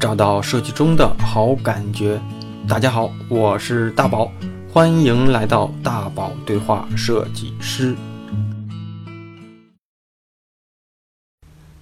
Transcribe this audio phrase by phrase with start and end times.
[0.00, 2.20] 找到设计中的好感觉。
[2.68, 4.30] 大家好，我是大宝，
[4.72, 7.96] 欢迎来到大宝对话设计师。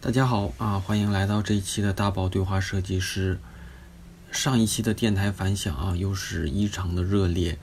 [0.01, 3.39] 大家好啊，欢迎来到这一期的大宝对话设计师。
[4.33, 7.59] 上一期的电台反响啊，又是异常的热烈。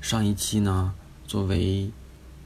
[0.00, 0.94] 上一期呢，
[1.26, 1.90] 作为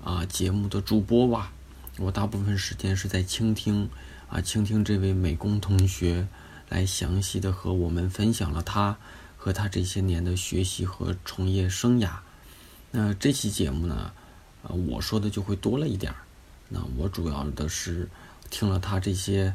[0.02, 1.52] 啊节目的主播吧，
[1.98, 3.90] 我大部分时间是在倾听
[4.30, 6.26] 啊，倾听这位美工同学。
[6.72, 8.96] 来详细的和我们分享了他
[9.36, 12.10] 和他这些年的学习和从业生涯。
[12.90, 14.10] 那这期节目呢，
[14.62, 16.18] 呃，我说的就会多了一点儿。
[16.70, 18.08] 那我主要的是
[18.48, 19.54] 听了他这些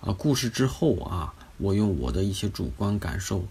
[0.00, 3.46] 啊故事之后啊，我用我的一些主观感受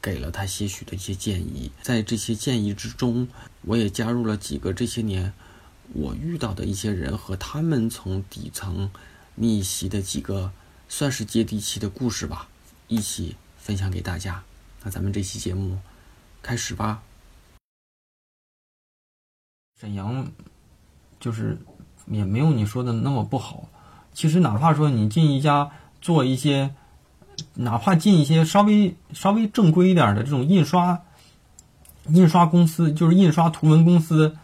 [0.00, 1.70] 给了他些许的一些建议。
[1.82, 3.28] 在这些建议之中，
[3.60, 5.34] 我也加入了几个这些年
[5.92, 8.90] 我遇到的一些人和他们从底层
[9.34, 10.50] 逆袭的几个
[10.88, 12.48] 算是接地气的故事吧。
[12.88, 14.42] 一起分享给大家。
[14.82, 15.78] 那咱们这期节目
[16.42, 17.02] 开始吧。
[19.80, 20.30] 沈阳
[21.18, 21.58] 就是
[22.06, 23.68] 也没有你说的那么不好。
[24.12, 26.74] 其实哪怕说你进一家做一些，
[27.54, 31.02] 哪怕进一些稍微稍微正规一点的这种印刷
[32.08, 34.36] 印刷公司，就是印刷图文公司，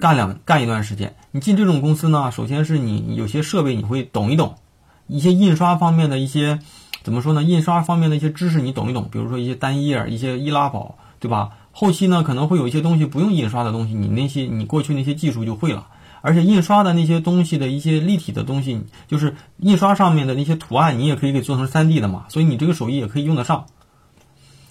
[0.00, 1.14] 干两干一段时间。
[1.30, 4.58] 你进这种公司呢，首先是你有些设备你会懂一懂，
[5.06, 6.58] 一些印刷方面的一些。
[7.06, 7.44] 怎么说呢？
[7.44, 11.50] 印刷方面的一些知识你懂一懂，比如说一些单页、一些易拉宝，对吧？
[11.70, 15.86] 后期呢可能会有一些东西不用印刷的东西，你那些你过去那些技术就会了。
[16.20, 23.66] 而且印刷的那些东西的一些立体的东西，就是印刷上面的那些图案，你也可以给做成 3D 的嘛，所以你这个手艺也可以用得上。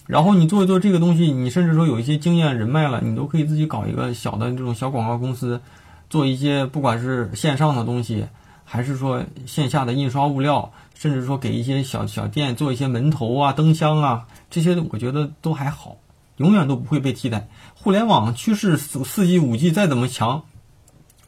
[0.06, 5.58] 然后你做一做这个东西，你甚至说有一些经验人脉了，你都可以自己搞一个小的这种小广告公司，
[6.10, 8.26] 做一些不管是线上的东西，
[8.66, 10.70] 还是说线下的印刷物料。
[10.98, 15.98] 甚至说给一些小小店做一些门头啊、灯箱啊，这些我觉得都还好，
[16.38, 17.48] 永远都不会被替代。
[17.74, 20.44] 互联网趋势四四 G、五 G 再怎么强，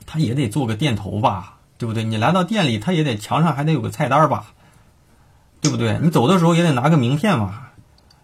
[0.06, 2.02] 它也得做个店头吧，对不对？
[2.02, 4.54] 你来到店里，它也得墙上还得有个菜单吧，
[5.60, 5.98] 对不对？
[6.02, 7.72] 你走的时候也得拿个名片吧，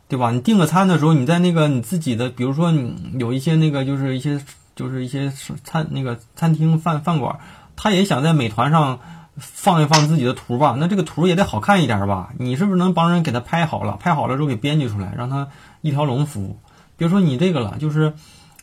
[0.08, 0.30] 对吧？
[0.30, 4.42] 你订个餐的时候，你在那个你自己的，比如说你有一些那个就是一些
[4.74, 5.30] 就是一些
[5.62, 7.38] 餐那个餐厅饭饭馆，
[7.76, 8.98] 他也想在美团上。
[9.36, 12.32] 放一放自己的图吧，那这个图也得好看一点吧？
[12.38, 13.96] 你是不是能帮人给他拍好了？
[13.96, 15.48] 拍好了之后给编辑出来，让他
[15.80, 16.58] 一条龙服务。
[16.96, 18.14] 别说你这个了，就是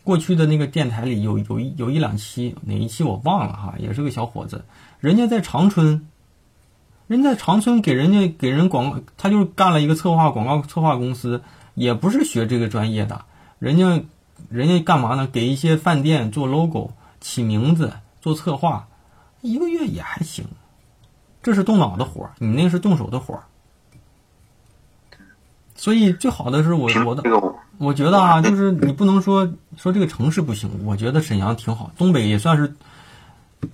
[0.04, 4.64] 过去的那个电台里有有一有一两期，哪一期我忘了哈，也是个小伙子，
[5.00, 6.08] 人家在长春，
[7.08, 11.42] 人在长春给人家给人广，他就是干了一个策划广告策划公司，
[11.76, 13.26] 也不是学这个专业的，
[13.60, 14.02] 人家
[14.50, 15.28] 人家干嘛呢？
[15.28, 18.88] 给一些饭店做 logo、起名字、做策划，
[19.42, 20.46] 一个月也还行。
[21.44, 23.44] 这是动脑的活儿，你那是动手的活儿，
[25.76, 27.24] 所以最好的是我我的，
[27.78, 32.76] 我觉得啊，就是你不能说说这个城市不行，我觉得沈阳挺好，东北也算是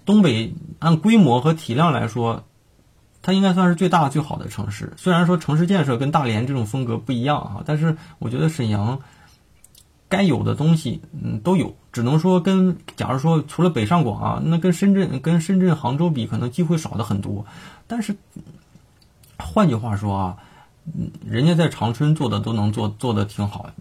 [0.05, 2.43] 东北按规模和体量来说，
[3.21, 4.93] 它应该算是最大最好的城市。
[4.97, 8.99] 虽然说城市建设跟大连这种风格不一样啊，但是我觉得沈阳。
[10.09, 11.75] 该有的东西，嗯，都有。
[11.91, 17.45] 只能说跟，假如说除了北上广啊，那跟深圳、跟深圳、杭州比，可能机会少的很多。
[17.87, 18.15] 但是，
[19.37, 20.37] 换句话说啊，
[20.85, 23.71] 嗯，人家在长春做的都能做，做的挺好。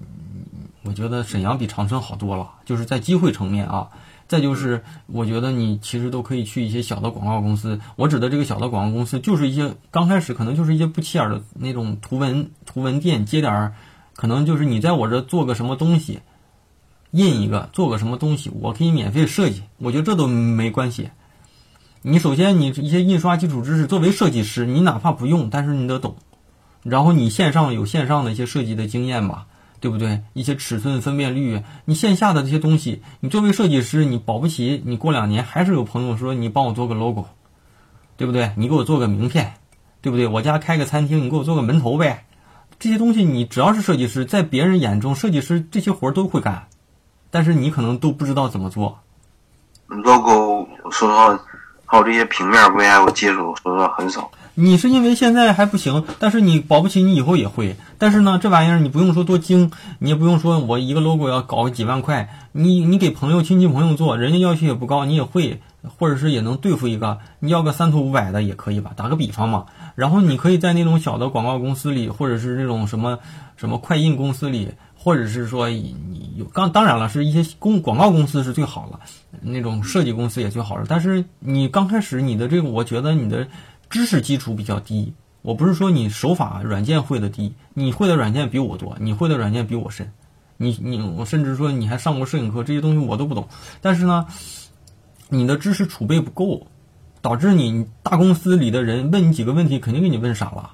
[0.82, 3.88] 我觉得沈阳比长春好多了，就是在机会层面啊。
[4.28, 7.80] 再就是，我觉得你其实都可以去一些小的广告公司。
[7.94, 13.74] 我指的这个小的广告公司，就是一些刚开始可能就是一些不起眼的那种图文图文店，接点儿。
[14.16, 16.20] 可能就是你在我这做个什么东西，
[17.10, 19.62] 印一个，做个什么东西，我可以免费设计。
[19.78, 21.10] 我觉得这都没关系。
[22.02, 26.16] 你首先你一些印刷基础知识，作为设计师，你哪怕不用，但是你得懂。
[26.82, 29.46] 然后你线上有线上的一些设计的经验吧，
[29.80, 30.22] 对不对？
[30.34, 37.26] 一些尺寸分辨率，你线下的这些东西，你作为设计师，你保不齐你过两年还是有朋友说你帮我做个 logo，
[38.16, 38.52] 对不对？
[38.56, 39.54] 你给我做个名片，
[40.00, 40.28] 对不对？
[40.28, 42.25] 我家开个餐厅，你给我做个门头呗。
[42.78, 46.66] 这些东西你只要是设计师，在别人眼中，设计师这些活儿都会干，
[47.30, 48.98] 但是你可能都不知道怎么做。
[49.88, 51.40] logo 说实话，
[51.86, 54.30] 还有这些平面 VI 我接触说实话很少。
[54.58, 57.76] 你是因为现在还不行，但是你保不齐你以后也会。
[57.98, 65.60] 但是呢，这玩意儿你不用说多精，你也不用说我一个 logo 要搞个几万块，你你给朋友、亲戚朋友做，人家要求也不高，你也会，
[65.98, 68.92] 或者是也能对付一个，你要个三头五百的也可以吧？
[68.96, 69.66] 打个比方嘛。
[69.94, 73.18] 然后你可以在那种小的广告公司里，或者是那种什么
[73.58, 79.00] 什么快印公司里，或者是说你有刚当然了，是一些公广告公司是最好了，
[79.42, 80.86] 那种设计公司也最好了。
[80.88, 83.46] 但是你刚开始你的这个，我觉得你的
[83.88, 90.12] 知识基础比较低，我不是说你手法软件会的低，你会的软件比我多，你会的软件比我深，
[90.56, 93.48] 你你我甚至说你还上过摄影课，这些东西我都不懂。
[93.80, 94.26] 但是呢，
[95.28, 96.66] 你的知识储备不够，
[97.22, 100.72] 导致你大公司里的人问你几个问题，肯定给你问傻了。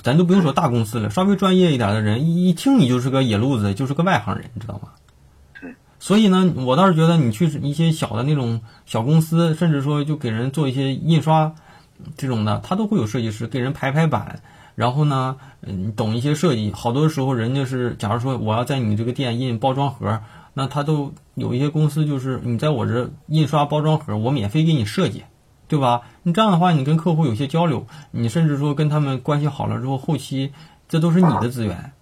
[0.00, 4.90] 咱都不用说大公司了，稍微专业一点的人一一听你就是个野路子，就是个外行人，你知道吗？
[5.60, 5.74] 对。
[5.98, 11.54] 所以呢，我倒是觉得你去一些小的那种小公司，甚至说就给人做一些印刷。
[12.16, 14.40] 这种的，他都会有设计师给人排排版，
[14.74, 16.72] 然后呢，嗯，懂一些设计。
[16.72, 20.20] 好多时候，人家是，假如说我要在你这个店印包装盒，
[20.54, 25.24] 那他都有一些公司就是你在我这印刷包装盒，我免费给你设计，
[25.66, 26.02] 对吧？
[26.22, 30.52] 你这样的话，你跟客户有些交流，你甚至说跟他们关系好了之后，后期
[30.88, 31.92] 这都是你的资源。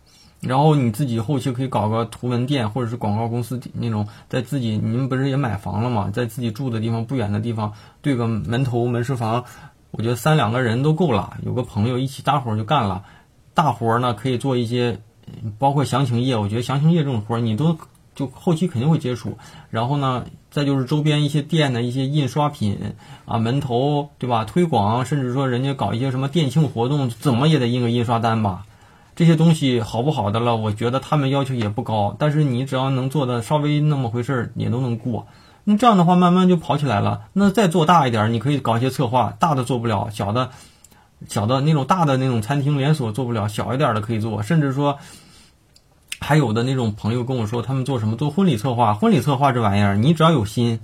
[0.41, 6.11] 然后你自己后期可以搞个图文店，或者是广告公司那种，在自己你们不是也买房了吗？
[6.13, 7.73] 在自己住的地方不远的地方
[8.03, 9.45] 对个门头门市房。
[9.97, 13.03] 我觉得三两个人都够了，有个朋友一起搭伙就干了。
[13.55, 14.99] 大活呢可以做一些，
[15.59, 16.37] 包括详情页。
[16.37, 17.79] 我觉得详情页这种活你都
[18.15, 19.39] 就后期肯定会接触。
[19.71, 22.79] 然后呢，再就是周边一些店的一些印刷品
[23.25, 24.45] 啊，门头对吧？
[24.45, 28.67] 推广，甚至说人家搞一些什么店庆活动，怎么也得印个印刷单吧。
[29.15, 35.27] 这些东西好不好的了，我觉得他们要求也不高，但是你只要能做的稍微那么回事儿，也都能过。
[35.69, 37.23] 那这样的话，慢慢就跑起来了。
[37.33, 40.51] 那再做大一点，你可以搞一些策划，大的做不了，小的，
[41.29, 44.45] 小的那种大的那种餐厅连锁做不了，小一点的可以做。
[44.45, 45.01] 甚至说，
[46.21, 48.17] 还有的那种朋友跟我说，他们做什么？
[48.17, 48.95] 做婚礼策划。
[48.95, 50.79] 婚礼策划这玩意儿，你只要有心，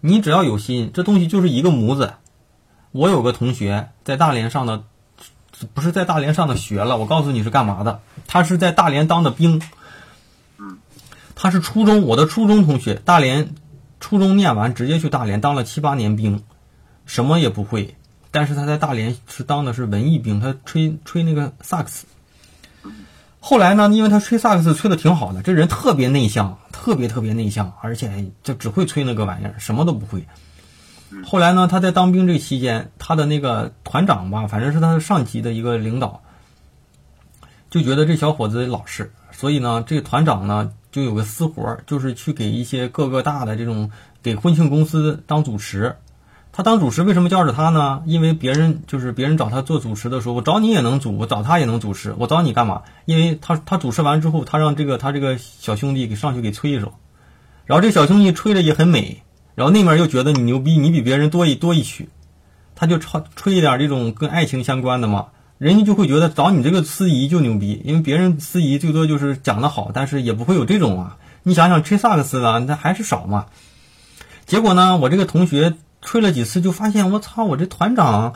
[0.00, 2.14] 你只要有心，这东西就是一个模子。
[2.92, 4.84] 我有个同学在大连上的，
[5.74, 6.96] 不是在大连上的学了。
[6.96, 8.00] 我告诉你是干嘛的？
[8.28, 9.60] 他是在大连当的兵。
[11.34, 13.56] 他是初中，我的初中同学，大连。
[14.02, 16.42] 初中念完，直接去大连当了七八年兵，
[17.06, 17.94] 什么也不会。
[18.32, 22.04] 但是他在大连是当的是文艺兵，他吹吹那个萨克斯。
[23.38, 30.26] 后来呢，因为他吹萨克斯吹的挺好的，这人特别内向，特别特别内向，而且就只会吹那个玩意儿，什么都不会。
[31.24, 36.20] 后来呢，他在当兵这期间，他的那个团长吧，反正是他的上级的一个领导，
[37.70, 40.72] 就觉得这小伙子老实，所以呢，这个团长呢。
[40.92, 43.90] 就有个私活儿，就是去给一些各个大的这种
[44.22, 45.96] 给婚庆公司当主持。
[46.52, 48.02] 他当主持为什么叫着他呢？
[48.04, 52.14] 因为别人就是别人找他做主持的时候，我找你也能主，我找他也能主持。
[52.18, 52.82] 我找你干嘛？
[53.06, 56.92] 因为他他主持完之后，他让这个他这个小兄弟给上去给吹一首，
[57.64, 59.22] 然后这小兄弟吹的也很美，
[59.54, 62.10] 然后那面又觉得你牛逼，你比别人多一多一曲，
[62.74, 65.28] 他就唱吹一点这种跟爱情相关的嘛。
[65.62, 71.18] 人家就会觉得找你这个司仪就牛逼，因为别人司仪最多就是讲的好，但是也不会有这种啊。
[71.44, 73.46] 你想想吹萨克斯的，那还是少嘛。
[74.44, 78.34] 结果呢，我这个同学吹了几次，就发现我操，我这团长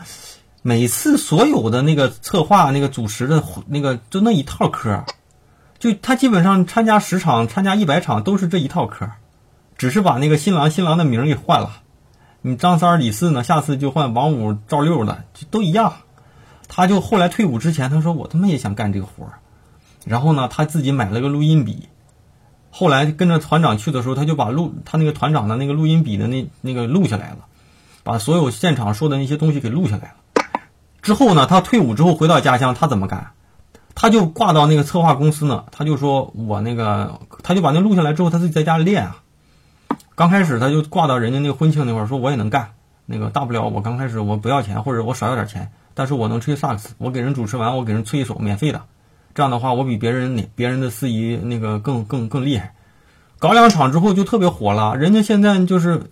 [0.62, 5.02] 每次所有的那个策划、那个主持的那个就那一套嗑，
[5.80, 9.10] 就他基本上参加十场、参加一百场都是这一套嗑，
[9.76, 11.82] 只是把那个新郎新郎的名给换了。
[12.42, 15.94] 你张三李四呢，下次就换王五赵六了，就都一样。
[16.68, 19.38] 他就后来退伍之前，他说我他妈也想干这个活儿，
[20.04, 21.88] 然后呢，他自己买了个录音笔，
[22.70, 27.38] 后来跟着团长去的时候，他就把录他那个团长的那个录音笔的那那个录下来了，
[28.02, 30.14] 把所有现场说的那些东西给录下来了。
[31.02, 33.30] 之后呢，他退伍之后回到家乡，他怎么干？
[33.94, 39.22] 他就挂到那个策划公司呢，他就说我那个，他就把那录下来之后，他自己在家里练啊。
[40.14, 42.72] 刚开始他就挂到人家那个婚庆那块儿，说我也能干，
[43.06, 45.70] 那个大不了我刚开始我不要钱，或者我少要点钱。
[45.96, 48.82] 但是我能吹萨克斯，我给人主持完，我给人吹一首免费的，
[49.34, 52.74] 这样的话，我比别人别人的司仪那个更更更厉害。
[53.38, 56.02] 搞两场之后就特别火了，人家现在就是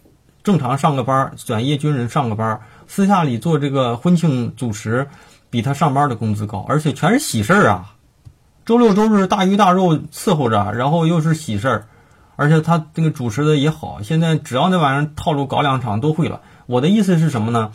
[0.43, 5.07] 正常上个班，转业军人上个班，私下里做这个婚庆主持，
[5.50, 7.95] 比他上班的工资高，而且全是喜事儿啊，
[8.64, 11.87] 周六周日大鱼大肉伺候着，然后又是喜事儿，
[12.37, 16.41] 而且他这个主持的也好，现在只要那玩意儿套路搞两场都会了。
[16.64, 17.71] 我的意思是什么呢？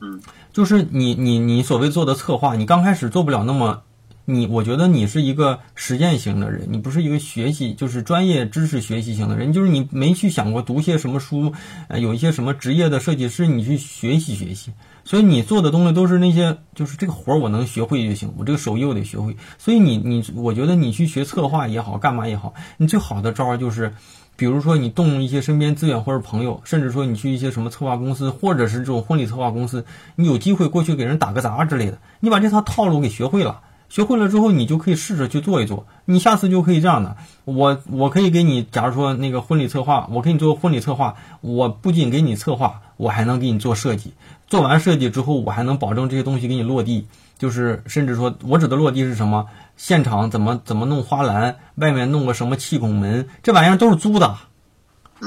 [0.00, 0.20] 嗯。
[0.54, 3.82] 就是你你你所谓做的策划，你刚开始做不了那么，
[4.24, 11.52] 你我觉得你是一个实践型的人，你不是一个学习就是专业知识学习型的人，就是你没去想过读些什么书，
[11.88, 14.72] 呃，有一些什么职业的设计师，你去学习学习。
[15.04, 19.36] 所以你做的东西都是那些，就是这个活儿我能学会就行，我这个手艺我得学会。
[19.58, 23.92] 所以你你我觉得你去学策划也好，干嘛也好，你最好的招儿就是。
[24.36, 29.84] 比如说，你动用一些身边资源或者朋友，甚至说你去一些什么策划公司，或者是这种婚礼策划公司，
[30.16, 37.16] 你有机会过去给人打个杂之类的，你把这套套路给学会了，学会了之后，你就可以试着去做一做，你下次就可以这样的。
[37.44, 44.12] 我我可以给你，假如说那个婚礼策划，我给你做婚礼策划，我不仅给你策划，我还能给你做设计。
[44.46, 47.06] 做完设计之后，我还能保证这些东西给你落地。
[47.36, 49.48] 就是甚至说，我指的落地是什么？
[49.76, 54.36] 现场怎么怎么弄花篮，外面弄个什么气孔门，这玩意儿都是租的。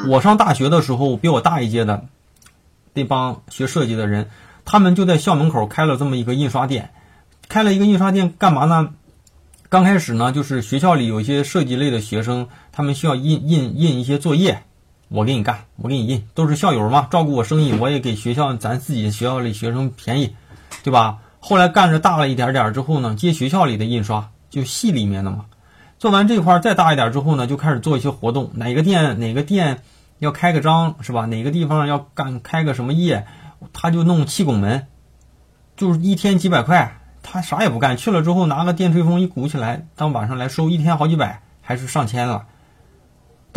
[0.07, 2.05] 我上大学的时候，比我大一届的
[2.93, 4.29] 那帮学设计的人，
[4.63, 6.91] 他们就在校门口开了这么一个印刷店。
[7.49, 8.93] 开了一个印刷店干嘛呢？
[9.69, 14.63] 刚开始呢，就是学校里有一些设计类的学生，他们需要印印印一些作业，
[15.09, 20.35] 我给你干，我给你印，都是校友嘛，照顾我生意，我也给学校咱自己学校里学生便宜，
[20.83, 21.19] 对吧？
[21.39, 25.45] 后来干着大了一点点之后呢，接学校里的印刷，就系里面的嘛。
[25.97, 28.51] 做完这块再大一点之后呢，就开始做一些活动。
[28.55, 29.81] 哪个店哪个店
[30.19, 31.25] 要开个张是吧？
[31.25, 33.25] 哪个地方要干开个什么业，
[33.71, 34.87] 他就弄气拱门，
[35.77, 42.45] 就是一天几百块，他啥也不干，去了之后拿个电吹风一鼓起来，当晚上来收，一天好几百，还是上千了。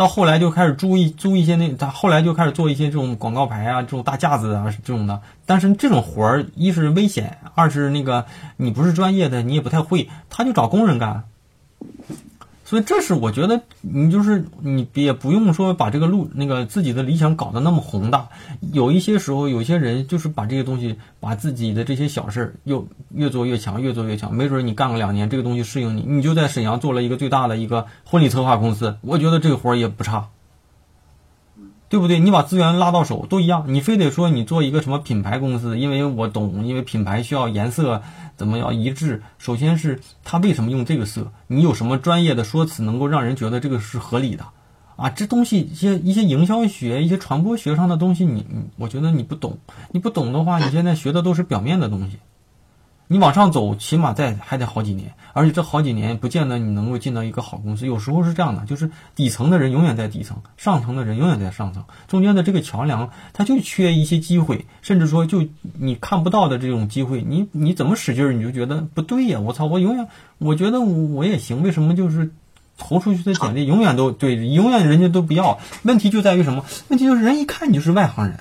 [0.01, 5.21] 到后来就开始租一租一些那，他后来就开始做一些这种广告牌啊，这种大架子啊这种的。
[5.45, 8.25] 但是这种活儿，一是危险，二是那个
[8.57, 11.25] 你不是专业的，你也不太会，他就找工人干。
[12.71, 18.29] 所以这是我觉得你就是你也不用说把这个路那个自己的理想搞得那么宏大。
[18.71, 24.33] 有一些时候，有些人就是把这些东西，把自己的这些小事儿又越做越强，越做越强。
[24.33, 28.95] 没准你干个两年，这个东西适应你，你就在沈阳做了一个最大的一个婚礼策划公司。
[29.01, 30.29] 我觉得这个活儿也不差。
[31.91, 32.19] 对不对？
[32.21, 35.77] 你把资源拉到手都一样，你非得说你做一个什么品牌公司？
[35.77, 38.01] 因为我懂，因为品牌需要颜色
[38.37, 39.21] 怎么要一致。
[39.37, 41.33] 首先是他为什么用这个色？
[41.47, 44.45] 你有什么专业的说辞能够让人觉得这个是合理的？
[44.95, 49.57] 啊，这东西一些一些营销学、一些传播学上的东西，你你我觉得你不懂。
[49.91, 52.19] 你不懂的话，你现在学的都是表面的东西。
[53.11, 57.85] 你往上走，起码在还得好几年，而且这好几年不见得你能够进到一个好公司。
[57.85, 65.45] 有时候是这样的，就是底层的人永远在底层，上层的人永远在上层，中间的这个桥梁，它就缺一些机会，甚至说就
[65.77, 69.41] 你看不到的这种机会，你你怎么使劲儿，你就觉得不对呀！
[69.41, 72.31] 我操，我永远我觉得我也行，为什么就是
[72.77, 75.59] 投出去的简历永远都对，永远人家都不要？
[75.83, 76.63] 问题就在于什么？
[76.87, 78.39] 问题就是人一看你就是外行人。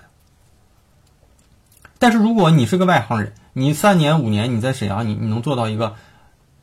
[1.98, 5.94] 但是如果你是个外行人，你三年五年你在沈阳，你你能做到一个，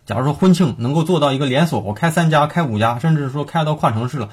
[0.06, 4.29] 假如说婚庆能够做到一个连锁，我开三家、开五家，甚至说开到跨城市了，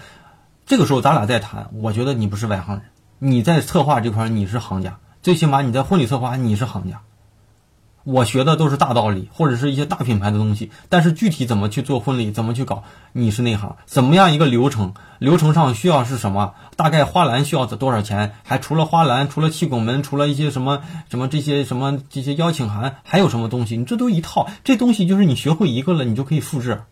[0.66, 2.84] 这个时候咱俩再谈，我觉得你不是外行人，
[3.18, 7.00] 你在策划这块你是行家，最起码你在婚礼策划你是行家。
[8.04, 13.76] 我学的都是大道理，或者是一些大品牌的东西，但是具体怎么去做婚礼，怎么去搞，你是内行。
[13.87, 14.92] 怎么样一个流程？
[15.18, 16.52] 流程上需要是什么？
[16.76, 18.34] 大概花篮需要多少钱？
[18.42, 23.78] 还除了花篮，除了气拱门，除了一些什么什么这些什么这些邀请函，还有什么东西？
[23.78, 26.82] 你这都一套，这东西就是你学会一个了，你就可以复制。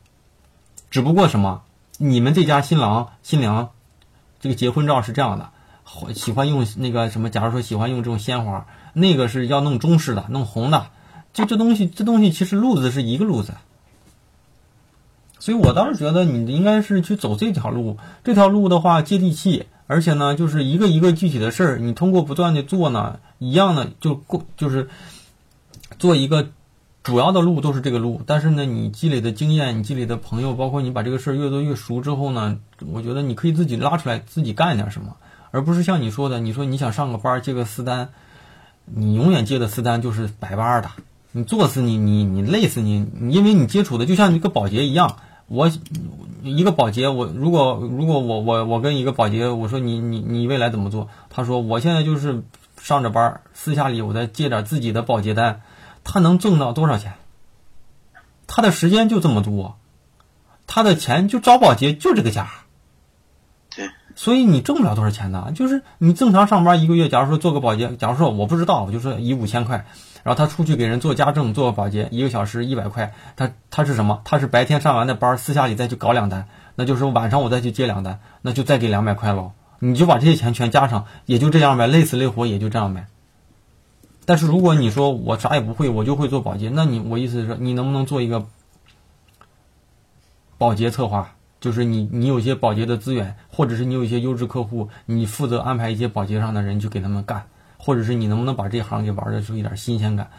[0.91, 1.61] 只不过什么？
[1.99, 3.69] 你们这家新郎新娘，
[4.41, 5.51] 这个结婚照是这样的，
[6.15, 7.29] 喜欢用那个什么？
[7.29, 10.87] 假如说喜欢用这种鲜花，那个是要弄中式的，弄红的。
[11.33, 13.55] 就这东西，这东西其实路子是一个路子，
[15.39, 17.97] 所以我倒是觉得你应该是去走这条路。
[18.23, 24.91] 这条路的话接地气，而且呢，就是一个一个具体的事儿，你通过不断的做呢，一样的就过，就是
[25.99, 26.49] 做一个
[27.03, 28.21] 主要的路都是这个路。
[28.27, 32.59] 但是呢，你积累的经验，你积累的朋友，包括你把这个事儿越做越熟之后呢，
[32.93, 35.17] 我觉得你可以自己拉出来，自己干点什么，
[35.51, 38.11] 而不是像你说的，你说你想上个班接个私单，
[38.85, 40.91] 你永远接的私单就是百八的。
[41.33, 45.17] 你做死你，你你累死你，因为你接触的就像一个保洁一样。
[45.49, 45.71] 我
[46.43, 51.09] 一个保洁，我如果如果我我我跟一个保洁，我说你你你未来怎么做？
[51.29, 52.43] 他说我现在就是
[52.81, 55.61] 上着班，私下里我再接点自己的保洁单，
[56.05, 57.15] 他能挣到多少钱？
[58.47, 59.77] 他的时间就这么多，
[60.67, 62.51] 他的钱就招保洁就这个价。
[63.75, 69.87] 对，所以你挣不了多少钱的，就是你正常上班一个月，假如说做个保洁，假如说我不知道，我就说以五千块。
[70.23, 73.13] 然后他出去给人做家政、做个保洁，一个小时一百块。
[73.37, 74.21] 他他是什么？
[74.25, 79.53] 他是白天上完的班，私下里再去搞两单，那就是晚上我再去接两单，那就再给两百块喽。
[79.79, 83.07] 你就把这些钱全加上，也就这样呗，累死累活也就这样呗。
[84.25, 88.47] 但是如果你说我啥也不会，我就会做保洁，那你我意思是说，你能不能做一个
[90.59, 91.35] 保洁策划？
[91.61, 97.47] 就是你你有些保洁的资源，或者是你有一些优质客户，你负责安排一些保洁上的人去给他们干。
[97.85, 100.31] 或者是你能不能把这行给玩的出一点新鲜感？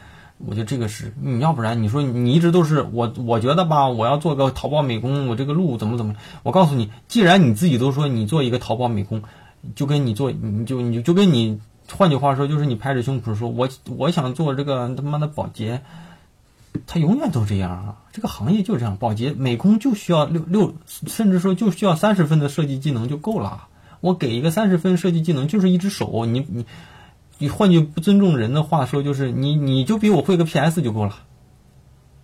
[0.45, 6.15] 我觉得这个是你要不然你说你一直都是我，我觉得吧，我要做个淘宝美工，我这个路怎么怎么？
[6.41, 9.21] 我告诉你，既然你自己都说你做一个淘宝美工，
[9.75, 11.59] 就跟你做，你就你就跟你，
[11.89, 15.81] 换句话说，就是你拍着胸脯说我我想做这个他妈的保洁，
[16.87, 17.97] 他永远都这样啊！
[18.11, 23.67] 这个行业就这样，保洁美工就需要六六，甚至说就需要三十分的设计技能就够了。
[24.01, 26.65] 我给一个三十分设计技能，就是一只手，你你。
[27.37, 31.17] 你换句不尊重人的话说，就是你你就比我会个 PS 就够了。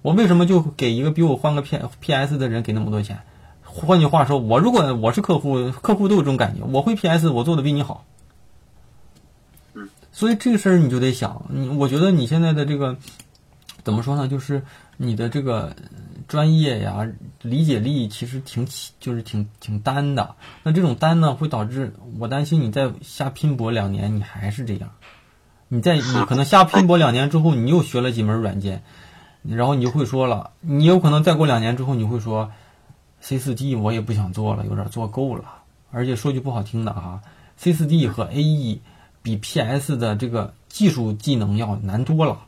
[0.02, 3.20] 我为什么就给一个比我换个 P PS 的人给那么多钱？
[3.62, 8.06] 换句话说，我如果我是客户，客户都有这种感觉，我会 PS，我做的比你好。
[9.74, 12.96] 嗯，所以这个事儿你就得想，你我觉得你现在的这个
[13.84, 14.28] 怎么说呢？
[14.30, 14.64] 就是
[14.96, 15.76] 你的这个
[16.28, 17.08] 专业呀、
[17.42, 20.36] 理解力其实挺起，就是挺挺单的。
[20.64, 24.92] 那这种单呢，会导致我担心你再瞎拼搏两年，你还是这样。
[25.70, 28.84] 你在你可能瞎拼搏两年之后，你又学了几门软件，
[29.44, 32.52] 然后你就会说了，你有可能再过两年之后，你会说
[33.22, 35.46] C 四 D 我也不想做了，有点做够了。
[35.92, 37.22] 而且说句不好听的啊
[37.58, 38.80] ，C 四 D 和 AE
[39.22, 42.40] 比 PS 的这个技术技能要难多了。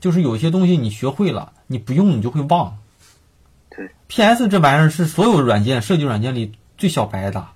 [0.00, 2.78] 就是有些东西你学会了，你不用你就会忘。
[3.68, 7.46] 对，PS 这玩意儿是所有软件设计软件里最小白的。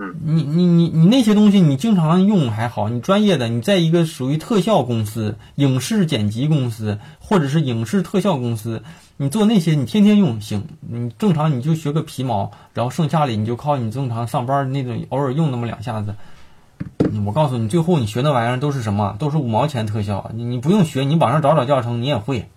[0.00, 8.84] 嗯，你你你你那些东西你经常用还好，你专业的你在一个属于特效公司、影视剪辑公司或者是影视特效公司，
[9.16, 16.14] 你做那些你天天用行，你正常你就学个皮毛，然后剩下的你就靠你正常上班那种偶尔用那么两下子。
[17.26, 19.16] 我告诉你，最后你学那玩意儿都是什么？
[19.18, 22.48] 都是五毛钱特效，你你不用学，你网上找找教程你也会。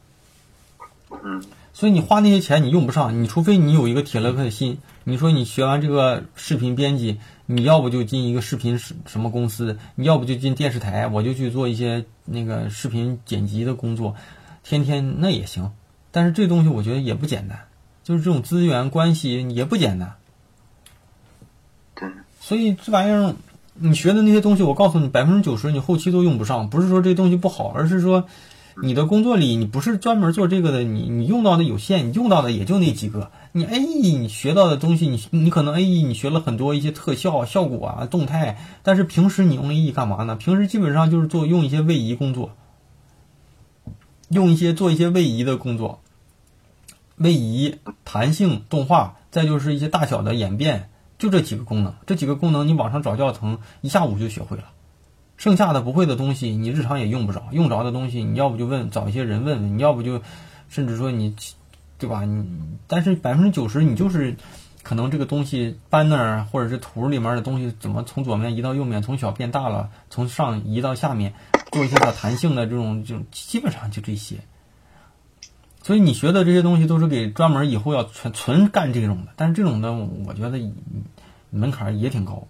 [1.24, 1.44] 嗯，
[1.74, 4.78] 所以你花那些钱你用不上，你除非你有一个铁了克的心。
[5.04, 7.18] 你说你学完这个视频编辑，
[7.48, 14.16] 你要不就进一个视频什什么公司，你要不就进电视台，我就去做一些那个视频剪辑的工作，
[14.64, 15.72] 天天那也行。
[16.12, 17.62] 但是这东西我觉得也不简单，
[18.04, 20.14] 就是这种资源关系也不简单。
[21.96, 23.34] 对，所以这玩意儿，
[23.74, 26.70] 你学的那些东西，我告诉你，百分之九十你后期都用不上。
[26.70, 28.26] 不是说这东西不好，而是说
[28.82, 33.32] 你的工作里你不是专门做这个的，你你用到的有限，你用到的也就那几个。
[33.54, 40.38] 你 AE 你学到的东西，你你可能 AE 你学了很多一些特效效果啊、动态，但是平时你用 AE 干嘛呢？
[40.38, 42.52] 平时基本上就是做用一些位移工作，
[44.30, 46.00] 用一些做一些位移的工作，
[47.18, 51.94] 位移、弹性、动画，再就是一些大小的演变，就这几个功能。
[52.06, 54.64] 这几个功能你网上找教程，一下午就学会了。
[55.36, 57.44] 剩下的不会的东西，你日常也用不着。
[57.52, 60.22] 用着的东西，你要不就问找一些人问问，你要不就
[60.70, 61.36] 甚至说你。
[62.02, 62.26] 对吧？
[62.26, 62.44] 你
[62.88, 64.36] 但是百分之九十你就是
[64.82, 71.36] 可能这个东西 banner 或者是图里面的东西怎么从左面移到右面，从小变大了，从上移到下面，
[71.72, 74.38] 做一些小弹性的这种，就基本上就这些。
[75.84, 80.60] 所以你学的这些东西都是给专门以后要纯纯干这种的，但是这种的我觉得
[81.52, 82.48] 门槛也挺高，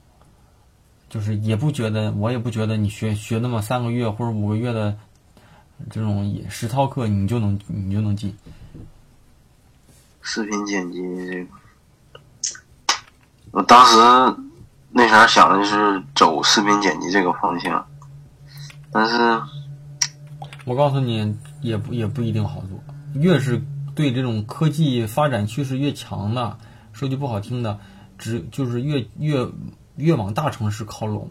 [1.10, 4.98] 就是也不觉得我也不觉得你学学那么三个月或者五个月的
[5.90, 8.34] 这种实操课你就能你就能进。
[10.22, 11.48] 视频剪辑这个，
[13.52, 13.98] 我当时
[14.92, 17.86] 那啥想的就是走视频剪辑这个方向，
[18.92, 19.42] 但是
[20.66, 22.80] 我告诉你，也不也不一定好做。
[23.14, 23.62] 越是
[23.96, 26.58] 对这种科技发展趋势越强的，
[26.94, 27.80] 说句不好听的，
[28.18, 29.48] 只就是越越
[29.96, 31.30] 越往大城市靠拢。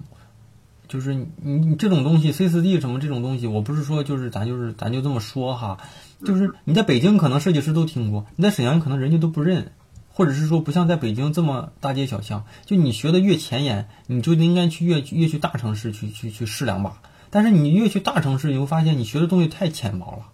[0.88, 5.78] 就是你你这种东西，C 四 D 什么这种东西，我不是说就是咱就是咱就这么说哈。
[6.24, 9.72] 就是你在北京可能设计师都听过，你在沈阳可能人家都不认，
[10.08, 12.44] 或者是说不像在北京这么大街小巷。
[12.66, 17.00] 就你学的越前沿，你就应该去越越去大城市去去去试两把。
[17.30, 20.26] 但是你越去大城市，你会发现你学的东西太浅薄了，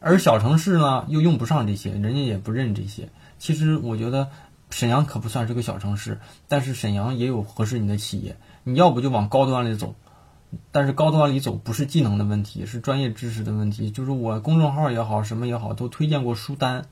[0.00, 3.10] 而小城市呢又用不上这些，人家也不认这些。
[3.38, 4.30] 其实我觉得
[4.70, 8.36] 沈阳可不算是个小城市，但是沈阳也有合适你的企业。
[8.64, 9.94] 你要不就往高端里走。
[10.72, 13.90] 但是高端里走不是技能的问题，是专业知识的问题。
[13.90, 16.86] 就是我公众号也好，什么也好，都推荐过书单，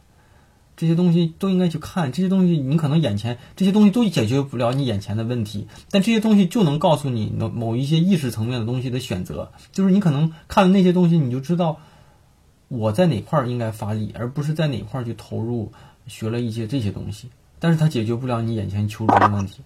[0.77, 2.11] 这些东西都应该去看。
[2.13, 9.53] 这些东西你可能眼前这些东西都解决不了你眼前的问题，但这些东西就能告诉你某某一些意识层面的东西的选择。
[9.73, 11.79] 就是你可能看了那些东西，你就知道
[12.69, 15.73] 我在哪块儿应该发力，而不是在哪块儿去投入
[16.07, 17.31] 学了一些这些东西。
[17.61, 19.63] 但是它解决不了你眼前求职的问题，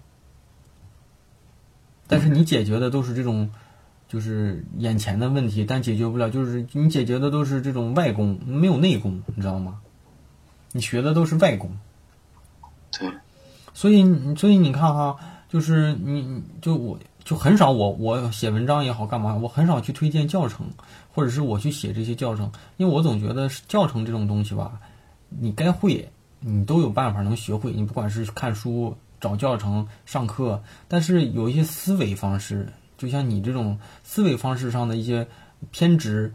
[2.07, 3.49] 但是你解决的都是这种。
[4.09, 6.31] 就是眼前的问题，但解决不了。
[6.31, 9.79] 就是你解决的都是这种外功，没有内功，你知道吗？
[10.71, 11.77] 你学的都是外功。
[12.91, 13.07] 对。
[13.71, 15.15] 所以，所以你看哈，
[15.47, 20.65] 就是你，就我就很少，我我写文章也好，干嘛，我很少去推荐教程，
[21.13, 24.81] 或者是我去写这些教程，因为我总觉得教程这种东西吧，
[25.29, 27.71] 你该会，你都有办法能学会。
[27.71, 32.73] 你不管是看书、找教程、上课，但是有一些思维方式。
[32.99, 35.27] 就像你这种思维方式上的一些
[35.71, 36.33] 偏执，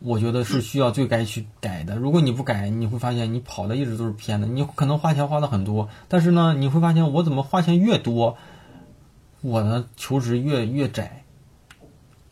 [0.00, 1.96] 我觉得是需要最该去改的。
[1.96, 4.46] 如果你不改，你会发现你跑的一直都是偏的。
[4.46, 8.38] 你可能花钱花的很多，但是呢，你会发现我怎么花钱越多，
[9.42, 11.24] 我的求职越越窄，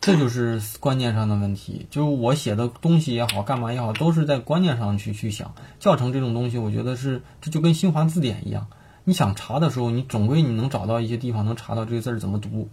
[0.01, 1.85] 这就是观念上的问题。
[1.91, 5.53] 就是我写的东西也好，干嘛也好，都是在观念上去去想。
[5.79, 8.67] 教程这种东西，我觉得是这就跟新华字典一样，
[9.03, 12.69] 你想查的时候，你总归你能找到一些地方能查到这个字儿怎么读。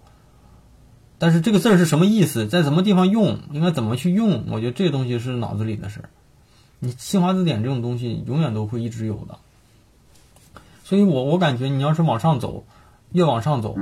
[1.18, 6.10] 但是这个字儿是什么意思，在什么地方用，应该怎么去用，我觉得这个东西是脑子里的事儿。
[6.80, 9.38] 你新华字典这种东西永远都会一直有的。
[10.82, 12.64] 所以我我感觉你要是往上走，
[13.10, 13.76] 越往上走，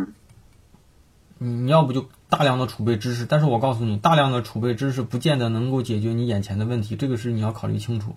[1.38, 8.14] 你你要不就大量的储备知识，但是我告诉你，大量的储备知识不见得能够解决你眼前的问题，这个是你要考虑清楚。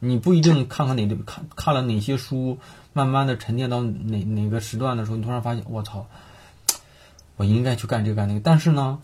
[0.00, 2.58] 你不一定看看哪看看了哪些书，
[2.92, 6.08] 慢慢的沉淀到哪哪个时段的时候，你突然发现，我操，
[7.36, 8.98] 我应该去干这个干那个，但是呢，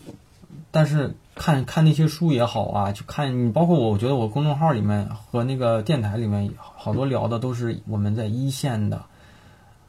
[0.71, 9.03] 但是看看那些书也好啊，就看你包括我，我觉得我公众号里面和那个电台里面好多聊的都是我们在一线的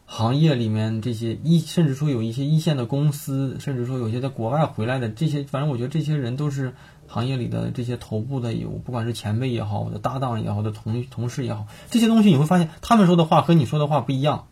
[0.07, 6.75] 行业里面这些一，甚至说有一些一线的公司，甚至说有些在国外回来的这些，反正我觉得这些人都是
[7.07, 14.47] 行业里的这些头部的有，不管是前辈也好，我的搭档也好，我的同同事也好，这些东西你会发现他们说的话和你说的话不一样。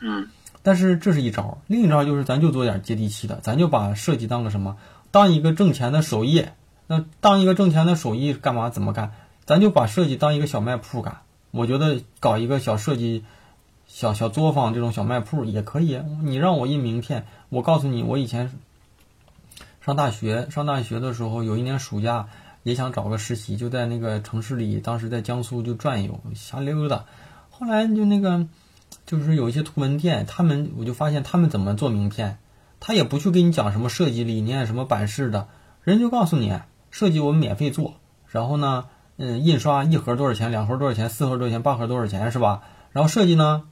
[0.00, 0.28] 嗯，
[0.68, 4.76] 但是这是一招，另一招就是咱就做点接地气的，咱就把设计当个什么，
[5.10, 6.44] 当一个挣钱的手艺。
[6.86, 8.68] 那当一个挣钱的手艺干嘛？
[8.68, 9.12] 怎么干？
[9.46, 11.20] 咱就把设计当一个小卖铺干。
[11.52, 13.24] 我觉得搞一个小设计、
[13.86, 16.02] 小小作坊这种小卖铺也可以。
[16.22, 18.52] 你让我印名片，我告诉你，我以前
[19.80, 22.28] 上大学上大学的时候，有一年暑假
[22.62, 27.06] 也想找个实习，就在那个城市里，当时在江苏就转悠瞎溜达。
[27.48, 28.46] 后来就那个
[29.08, 32.38] 就是有一些图文店，他们我就发现他们怎么做名片，
[32.78, 35.48] 他也不去给你讲什么设计理念、什么版式的，
[35.82, 36.60] 人就告诉你
[36.92, 37.94] 设计我们免费做，
[38.28, 38.84] 然后呢。
[39.20, 40.52] 嗯，印刷一盒多少钱？
[40.52, 41.10] 两盒多少钱？
[41.10, 41.60] 四盒多少钱？
[41.60, 42.30] 八盒多少钱？
[42.30, 42.62] 是吧？
[42.92, 43.64] 然后设计呢，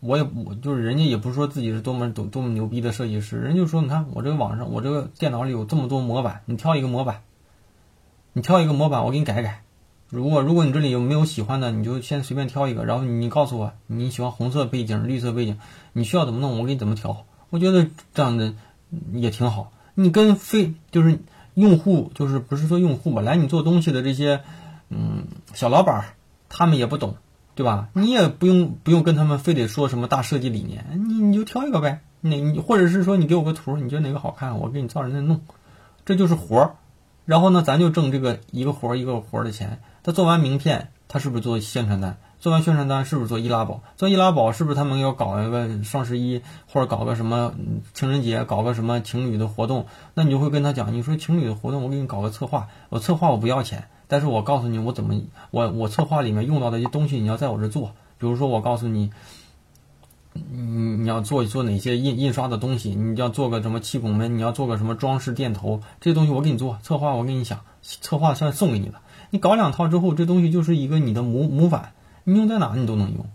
[0.00, 7.22] 我也我就是人家也不是说自己是多么多多么牛逼的设计师，人就说你看我这个网上我这个电脑里有这么多模板，你挑一个模板，
[8.32, 9.62] 你挑一个模板，我给你改改。
[10.10, 15.58] 如果如果你这里有没有喜欢的，你就先随便挑一个，然后你告诉我你喜欢红色背景、绿色背景，
[15.92, 17.24] 你需要怎么弄，我给你怎么调。
[17.48, 18.54] 我觉得这样的
[19.12, 19.72] 也挺好。
[19.94, 21.20] 你跟非就是
[21.54, 24.42] 用户，就是不是说用户吧，来你做东西的这些。
[24.92, 26.06] 嗯，小老板
[26.48, 27.14] 他们也不懂，
[27.54, 27.90] 对吧？
[27.92, 32.00] 你也不用不用跟他们非得说什么大设计理念，你你就挑一个呗。
[32.20, 35.42] 你你或者是说你给我个图，你觉得哪个好看，我给你照着那弄，
[36.04, 36.74] 这就是活儿。
[37.24, 39.78] 然后呢，咱就挣这个一个活儿一个活儿的钱。
[40.02, 42.16] 他做完名片，他是不是做宣传单？
[42.38, 43.82] 做完宣传单，是不是做易拉宝？
[43.96, 46.40] 做易拉宝，是不是他们要搞一个双十一
[46.72, 47.52] 或者搞个什么
[47.92, 49.86] 情人节，搞个什么情侣的活动？
[50.14, 53.88] 那你就会跟他讲，你说情侣的活动，我给你搞个策划，我策划我不要钱。
[54.08, 55.14] 但是我告诉你，我怎么
[55.50, 57.92] 我我策划里面用到的一些东西，你要在我这做。
[58.18, 59.12] 比如说，我告诉你，
[60.32, 68.94] 你你要做做哪些印印刷的东西，你要做个什么气拱门，你要做个什么装饰电头，这些东西我给你做策划，我给你想策划算送给你的。
[69.30, 71.92] 你搞两套之后，这东西就是一个你的模模板，
[72.24, 73.26] 你用在哪你都能用。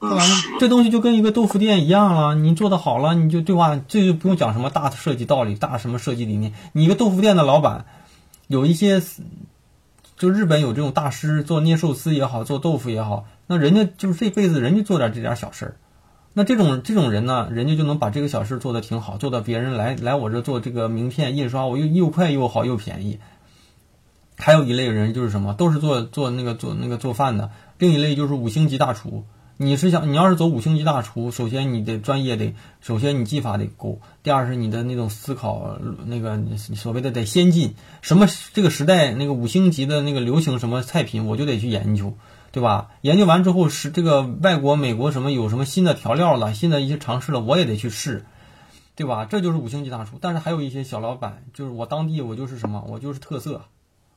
[0.00, 2.34] 说完了，这东西就跟一个豆腐店一样了。
[2.34, 3.80] 你做的好了，你就对吧？
[3.88, 6.52] 这就不用讲什么大的设计道理，大什么设计理念。
[6.72, 7.84] 你一个豆腐店的老板，
[8.46, 9.02] 有一些。
[10.18, 15.76] 就日本有这种大师做捏寿司也好，做豆腐也好，那人家就是这辈子人家做点这点小事儿，
[16.32, 23.18] 那这种这种人呢，人家就能把这个小事做得挺好，做到别人来来我这做这个名片印刷，我又又快又好又便宜。
[24.36, 29.24] 还有一类人就是什么，都是做做那个做那个做饭的，另一类就是五星级大厨。
[29.58, 37.74] 你是想，你要是走五星级大厨，首先你的专业得，首先你技法得够，第二是你的那种思考，那个所谓的得先进。
[38.02, 42.12] 什么这个时代那个五星级的那个流行什么菜品，我就得去研究，
[42.52, 42.88] 对吧？
[43.00, 48.26] 研究完之后是这个外国、美国什么有什么新的调料了，新的一些尝试了，我也得去试，
[48.94, 49.24] 对吧？
[49.24, 50.18] 这就是五星级大厨。
[50.20, 53.62] 但是还有一些小老板，就是我当地我就是什么，我就是特色。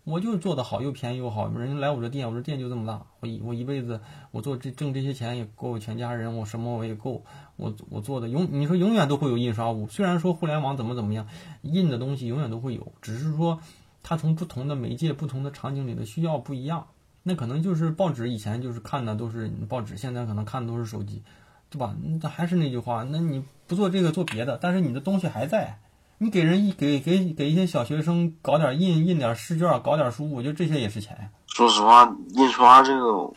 [0.04, 1.48] 我就是做的好，又便宜又好。
[1.50, 3.06] 人家来我这店，我这店就这么大。
[3.20, 4.00] 我一我一辈子，
[4.32, 7.24] 我做这挣这些钱也够全家人，我什么我也够。
[7.58, 9.88] 我我做的永，你说永远都会有印刷物。
[9.88, 11.28] 虽然说互联网怎么怎么样，
[11.62, 13.60] 印的东西永远都会有，只是说
[14.02, 16.88] 它从不同的媒介、不同的场景里的需要不一样。
[17.22, 21.22] 那可能就是报纸以前就是看的都是报纸，现在可能看的都是手机，
[21.70, 21.94] 对吧？
[22.22, 25.78] 那还是那句话，那你不做这个做别的，但是你的东西还在。
[26.22, 31.32] 你给人一给给给一些小学生搞点印印点试卷，搞点书，我觉得这些也是钱。
[31.48, 33.32] 说实话，印刷这个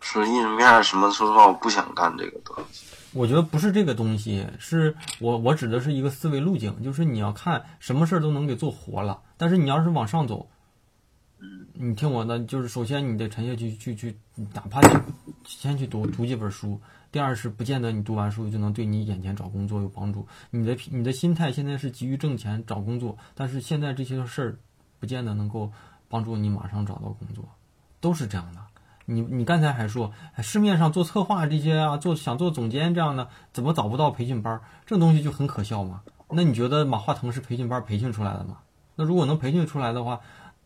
[0.00, 1.10] 说印面什么？
[1.10, 2.86] 说实话，我不想干这个东西。
[3.12, 9.20] 我觉得不是这个东西，是我我指的是一个思维路径，就是你要看什么事儿都能给做活了。
[9.36, 10.48] 但是你要是往上走，
[11.40, 14.16] 嗯，你听我的，就是首先你得沉下去去去，
[14.54, 14.96] 哪怕你
[15.44, 16.80] 先去读读几本书。
[17.12, 20.26] 第二是不见得你读完书就能对你眼前找工作有帮助。
[20.50, 24.58] 你的你的心态现在是急于挣钱找工作，但是现在这些事儿
[24.98, 25.70] 不见得能够
[26.08, 27.44] 帮助你马上找到工作，
[28.00, 28.60] 都是这样的。
[29.04, 34.62] 你你刚才还说市面上做策划这些啊，做想做总监这样的，怎么找不到培训班？
[34.86, 36.00] 这东西就很可笑嘛。
[36.30, 38.60] 那你觉得马化腾是培训班培训出来的吗？
[38.96, 40.20] 那如果能培训出来的话，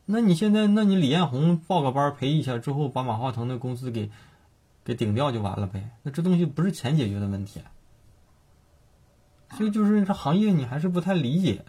[0.04, 4.12] 那你现在那你李彦宏报个班培一下之后，把马化腾的工资给。
[4.86, 7.60] 给顶掉就完了呗，那这东西不是钱解决的问题，
[9.56, 11.64] 所以就是这行业你还是不太理解，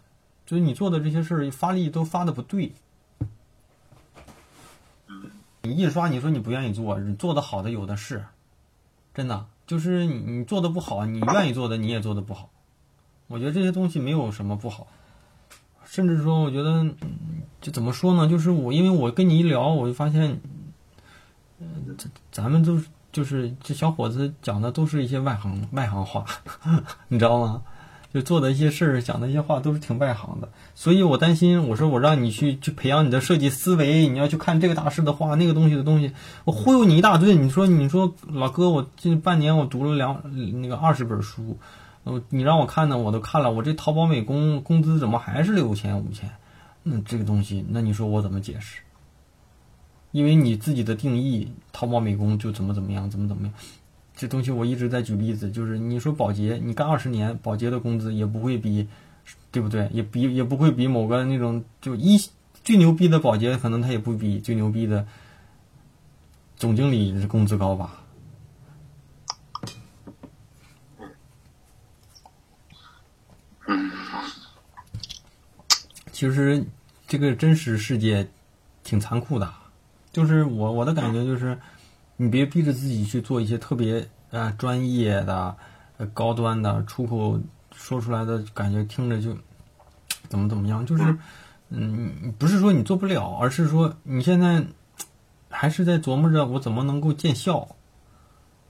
[0.45, 2.73] 就是你做的这些事儿发力都发的不对。
[5.63, 8.23] 你印刷你说你不愿意做，你做的好的有的是，
[9.15, 12.51] 真的就是你你做的不好，你愿意做的你也做的不好。
[13.25, 14.85] 我觉得这些东西没有什么不好，
[15.85, 16.85] 甚至说我觉得
[17.61, 18.29] 就怎么说呢？
[18.29, 20.39] 就是我因为我跟你一聊，我就发现，
[22.31, 22.85] 咱们都是。
[23.11, 26.25] 就是这小伙子讲的都是一些外行 外行话，
[27.07, 27.61] 你知道吗？
[28.13, 30.49] 就做的一些事儿，讲的一些话都是挺外行的。
[30.73, 36.13] 所以我担心，我说我让你去去培养你的设计思维，你要去看这个大师的画，那个东西的东西，
[36.45, 37.35] 我忽悠你一大堆。
[37.35, 40.21] 你说你说老哥，我这半年我读了两
[40.61, 41.59] 那个二十本书，
[42.05, 46.31] 呃，你让我看呢，我都看了，我这淘宝美工工资怎么还是六千五千？
[46.83, 48.79] 那这个东西，那你说我怎么解释？
[50.17, 53.53] 因为你自己的定义，淘宝美工就怎么怎么样，怎么怎么样，
[54.15, 58.87] 这东西我一直在举例子，就是你说保洁，你干二十年，保洁的工资也不会比，
[59.51, 59.87] 对不对？
[59.93, 62.17] 也比也不会比某个那种就一
[62.63, 65.05] 最牛逼的保洁，可能他也不比最牛逼的
[66.55, 68.01] 总经理的工资高吧？
[73.67, 73.91] 嗯，
[76.11, 76.65] 其实
[77.07, 78.27] 这个真实世界
[78.83, 79.53] 挺残酷的。
[80.17, 81.55] 就是我我的感觉就是，
[82.15, 85.55] 你别逼着自己去做一些特别呃专业的、
[85.97, 87.39] 呃高端的出口
[87.71, 89.37] 说出来的感觉听着就
[90.27, 90.83] 怎么怎么样。
[90.83, 91.15] 就是
[91.69, 94.65] 嗯，不是说你做不了，而是说你现在
[95.51, 97.67] 还是在琢磨着我怎么能够见效，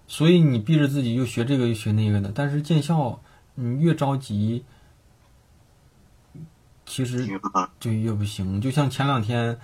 [0.05, 2.29] 所以你逼着自己又学这个又学那个的。
[2.36, 3.21] 但是见效
[3.55, 4.65] 你越着急，
[6.86, 7.25] 其实
[7.79, 8.60] 就越不行。
[8.60, 9.57] 就像前两天。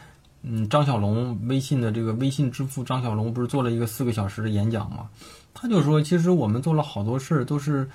[0.45, 5.09] 嗯，张小龙微信的这个微信支付，张小龙不是做了一个四个小时的演讲吗？
[5.53, 7.89] 他就说，其实我们做了好多事儿，都是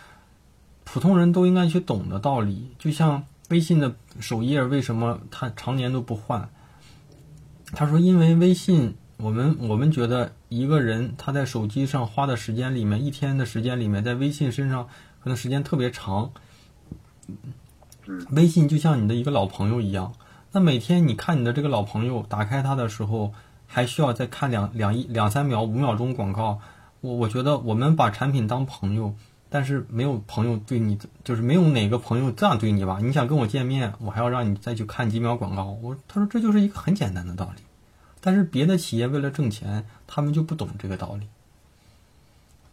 [0.84, 2.70] 普通人都应该去懂的道理。
[2.78, 6.48] 就像微信的首页为什么他常年都不换？
[7.72, 14.88] 他说，因为微信，我们我们觉得一个人他在手机上花的时间里面，一天的时间里面，在微信身上
[15.22, 16.30] 可能时间特别长。
[18.30, 20.14] 微信就像你的一个老朋友一样。
[20.52, 23.34] 那每天你看你的这个老朋友打开它的时候，
[23.66, 26.58] 还需要再看两两一两三秒五秒钟广告。
[27.00, 29.14] 我我觉得我们把产品当朋友，
[29.50, 32.98] 但是没有朋友对你，就是没有哪个朋友这样对你吧？
[33.02, 35.64] 你想跟我见面，我还要让你再去看几秒广告。
[35.82, 37.62] 我他说这就是一个很简单的道理，
[38.20, 41.26] 但是别的企业为了挣钱，他们就不懂这个道理。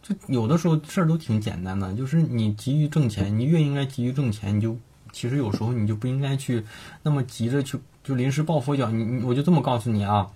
[0.02, 4.78] 就有的时候事儿都挺简单的，就是你急于挣钱，你越应该急于挣钱，你就。
[5.16, 6.62] 其实有时候你就不应该去
[7.02, 8.90] 那么急着去就临时抱佛脚。
[8.90, 10.28] 你你我就这么告诉你啊，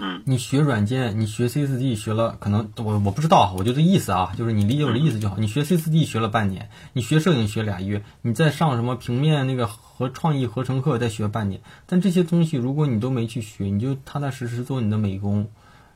[0.00, 5.36] 嗯，你学软件，你学 C 四 D 学了，可能我我不知道，我就这意思啊，就是你理解我的意思就好。
[5.38, 11.60] 你学 C 四 D 学了半年，你学摄影学俩月，你再上什么平面那个和创意合成课再学半年。
[11.86, 15.46] 但这些东西如果你都没去学，你就踏踏实实做你的美工，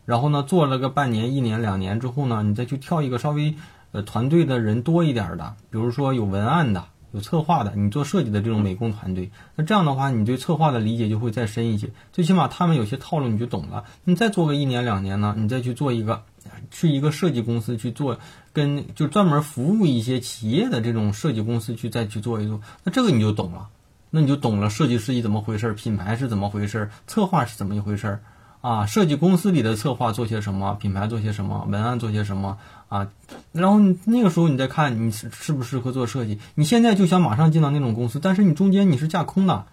[0.04, 3.56] 然后呢做了个半年、一年、两年之后呢，你再去跳一个稍微
[3.90, 6.84] 呃团队的人多一点的，比如说有文案的。
[7.12, 11.90] 有策划的，你做设计的这种美工团队，那这样的话，你对策划的理解就会再深一些。
[12.12, 13.84] 最起码他们有些套路你就懂了。
[14.04, 16.22] 你再做个一年两年呢，你再去做一个，
[16.70, 18.18] 去一个设计公司去做，
[18.52, 23.68] 跟就专门服务一些企业的这种设计公司去再去做一做，那这个你就懂了。
[24.10, 28.20] 那你就懂了设计师一怎么回事，品牌是怎么回事，策划是怎么一回事
[28.62, 28.86] 啊？
[28.86, 32.58] 设计公司里的策划做些什么，品牌做些什么，文案做些什么。
[32.88, 33.08] 啊，
[33.52, 39.66] 然后那个时候你再看你适适不适合做设计，你现在就想马上进到那种公司，但是你中间你是架空的，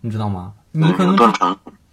[0.00, 0.54] 你知道吗？
[0.72, 1.16] 你可能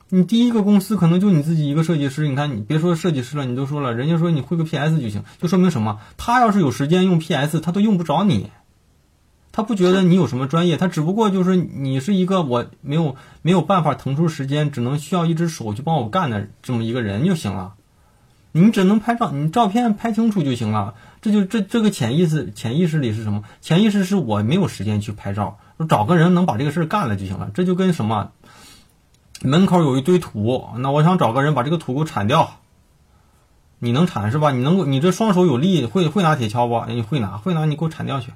[0.09, 5.99] 你第一个公司可能就你自己一个设计师，你看你别说设计师了，你都说了，人家说你会个 PS 就行，就说明什么？
[6.15, 8.51] 他要是有时间用 PS，他都用不着你，
[9.51, 17.73] 他不觉得你有什么专业，他只不过就是你是一个我没有没有办法腾出时间，只能需要一只手去帮我干的这么一个人就行了。
[18.57, 20.93] 你只能拍照，你照片拍清楚就行了。
[21.21, 23.43] 这就这这个潜意识，潜意识里是什么？
[23.59, 25.57] 潜意识是我没有时间去拍照，
[25.89, 27.51] 找个人能把这个事儿干了就行了。
[27.53, 28.31] 这就跟什么？
[29.41, 32.61] 门口有一堆土，那我想找个人把这个土给我铲掉。
[33.79, 34.51] 你能铲是吧？
[34.51, 36.89] 你能够，你这双手有力，会会拿铁锹不？
[36.89, 38.31] 你会拿，会拿，你给我铲掉去。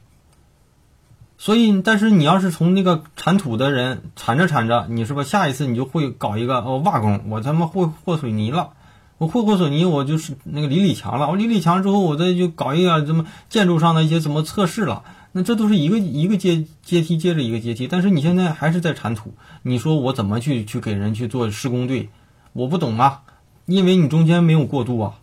[1.38, 5.24] 所以，但是你要是从那个铲土的人铲着铲着，你是吧？
[5.24, 8.72] 下一次你就会搞一个哦瓦工，我他妈会和水泥了，
[9.20, 11.30] 我霍霍索尼，我就是那个李李强了。
[11.30, 15.04] 我李李强之后，我再就搞一点什么建筑上的一些什么测试了。
[15.34, 17.88] 那这都是一个一个阶阶梯接着一个阶梯。
[17.88, 22.10] 但是你现在还是在铲土，你说我怎么去去给人去做施工队？
[22.54, 23.22] 我不懂啊，
[23.68, 25.14] 因为你中间没有过渡啊。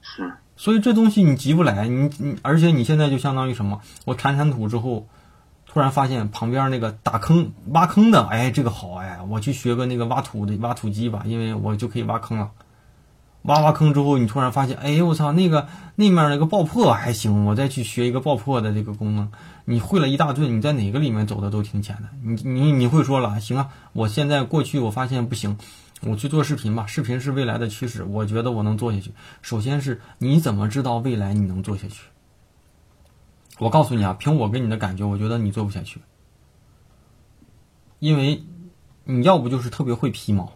[0.00, 0.32] 是。
[0.56, 3.80] 所以这东西你急不来，你你而且你现在就相当于什么？
[4.04, 5.06] 我铲铲土之后。
[5.66, 12.52] 突然发现旁边那个打坑挖坑的，哎，这个好哎，我去学个那个挖土的挖土机吧，因为我就可以挖坑了。
[13.44, 19.30] 挖挖坑之后，你突然发现，哎呦，我操，那个那面那个爆破还行，我再去学一个爆破的这个功能。
[19.66, 22.08] 你会了一大顿，你在哪个里面走的都挺浅的。
[22.22, 25.58] 你你你会说了，行啊，我现在过去我发现不行，
[26.02, 29.12] 我去做视频吧，视频是未来的趋势，我觉得我能做下去。
[29.42, 32.04] 首先是你怎么知道未来你能做下去？
[33.58, 36.00] 我告诉你啊，凭我给你的感觉，我觉得你做不下去，
[37.98, 38.42] 因为
[39.04, 40.54] 你要不就是特别会皮毛，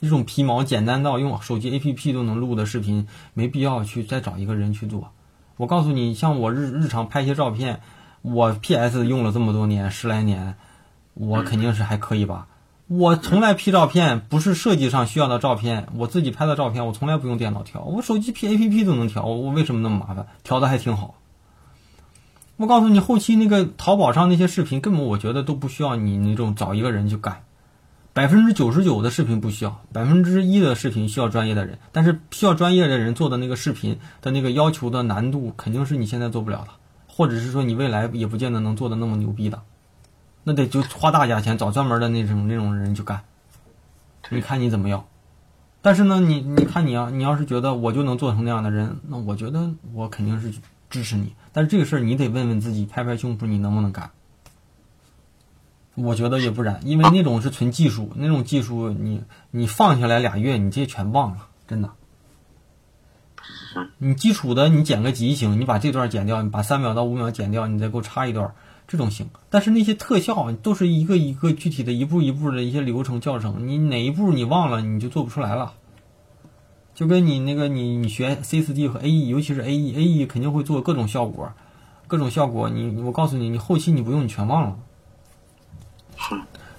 [0.00, 5.12] 这种皮毛简单到用手机 APP 都能录的视频，没必要去再找一个人去做。
[5.56, 7.80] 我告诉你，像我日日常拍些照片，
[8.22, 10.56] 我 PS 用了这么多年，十来年，
[11.14, 12.46] 我肯定是还可以吧。
[12.86, 20.26] 我从来 P 照片不是设计上需要的照片，我自己拍的照片，我从来不用电脑调，我手机 P APP 都能调，我为什么那么麻烦？
[20.42, 21.14] 调的还挺好。
[22.56, 27.44] 我告诉你，后期那个淘宝上那些视频，根本我觉得都不需要你那种找一个人去干。
[28.12, 31.78] 百分之九十九的视频不需要，百分之一的视频需要专业的人。
[31.92, 36.68] 但是需要专业的人做的那个视频的那个要求的难度，肯定是你现在做不了的，
[37.06, 39.62] 或者是说你未来也不见得能做的那么牛逼的。
[40.44, 43.22] 那得就花大价钱找专门的那种那种人去干。
[44.28, 45.04] 你看你怎么样？
[45.82, 50.52] 但是呢，你你看你啊，你要是觉得我就能做成那样的人，那我觉得我肯定是。
[50.90, 54.10] 支持你，但是这个事儿你得问问自己，拍拍胸脯，你能不能干？
[56.02, 61.90] 我觉得也不然，因为那种是纯技术，那种技术你你放下来俩月，你这全忘了，真的。
[63.98, 68.52] 你基础的你剪个辑行，你把这段剪掉，你把三秒到五秒剪掉，你再给我插一段，
[68.88, 69.28] 这种行。
[69.48, 75.74] 但是那些特效都是一个一个具体的一步一步的一些流程教程，你哪一步你忘了，你就做不出来了。
[76.94, 81.52] 就跟你那个你你学 C 四 D 和 A E，尤其是 A E，A E 肯定会做各种效果，
[82.08, 82.68] 各种效果。
[82.68, 84.76] 你我告诉你，你后期你不用，你全忘了。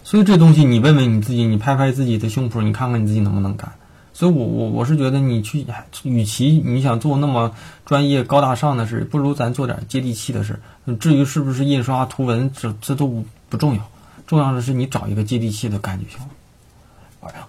[0.04, 3.72] 所以这东西你问问你自己，你拍拍自己的胸脯，你看看你自己能不能干。
[4.14, 5.66] 所以我我我是觉得你去，
[6.04, 10.60] 与其你想做那么专业高大上的事，不如咱做点接地气的事。
[11.00, 13.90] 至于是不是印刷图文，这这都不重要，
[14.28, 16.28] 重要的是你找一个接地气的干就行了。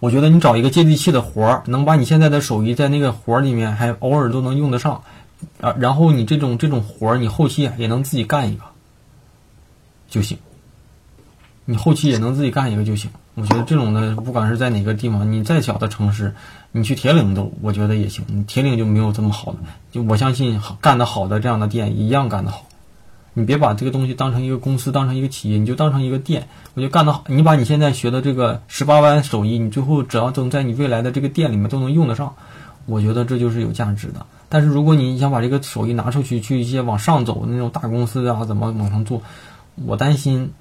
[0.01, 5.03] 我觉得你找一个接地气的活儿，能把你现在的手艺在那个活儿里面还偶尔都能用得上，
[5.61, 8.63] 啊，然后你这种这种活儿，你后期也能自己干一个
[10.09, 10.39] 就行。
[11.73, 13.11] 你后期也能自己干一个就行。
[13.35, 16.35] 我觉得这种的，不管是在哪个地方，你再小的城市，
[16.71, 18.23] 你去铁岭都，我觉得也行。
[18.29, 19.59] 你铁岭就没有这么好的，
[19.91, 22.67] 就我相信干得好的这样的店一样干得好。
[23.33, 26.47] 你别把这个东西当成一个公司，当成一个企业，你就当成一个店。
[26.75, 32.35] 我就干得好，你把你现在学的这个十八般手艺，你最后只要能在你未来的这个店里面都能用得上，
[32.85, 34.27] 我觉得这就是有价值的。
[34.51, 39.23] 但是如果你想把这个手艺拿出去，去一些往上走的那种大公司啊，怎么往上做？
[39.87, 40.53] 我担心，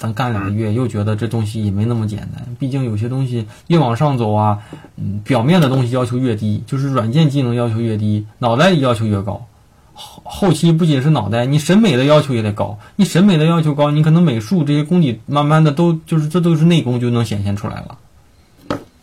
[0.00, 2.56] 咱干两个月又觉得这东西也没那么简单。
[2.58, 4.58] 毕竟有些东西越往上走啊，
[4.96, 9.46] 嗯，表面的东西要求越低，就是软件技能要求越低，脑袋要求越高。
[9.92, 12.78] 后后期不仅是脑袋，你审美的要求也得高。
[12.96, 17.98] 你审美的要求高，你可能美术这些功底慢慢的都就是这都是内功就能显现出来了。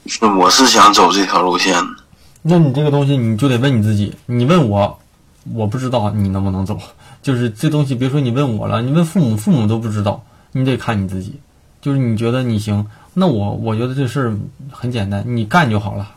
[0.07, 1.75] 是，我是想走这条路线。
[2.41, 4.97] 那你这个东西你就得问你自己，你问我，
[5.53, 6.79] 我不知道你能不能走。
[7.21, 10.23] 就是这东西，别说你问我了，你问父母，父母都不知道。
[10.59, 11.39] 你得看你自己，
[11.81, 14.37] 就是你觉得你行，那我我觉得这事儿
[14.71, 16.11] 很简单，你干就好了。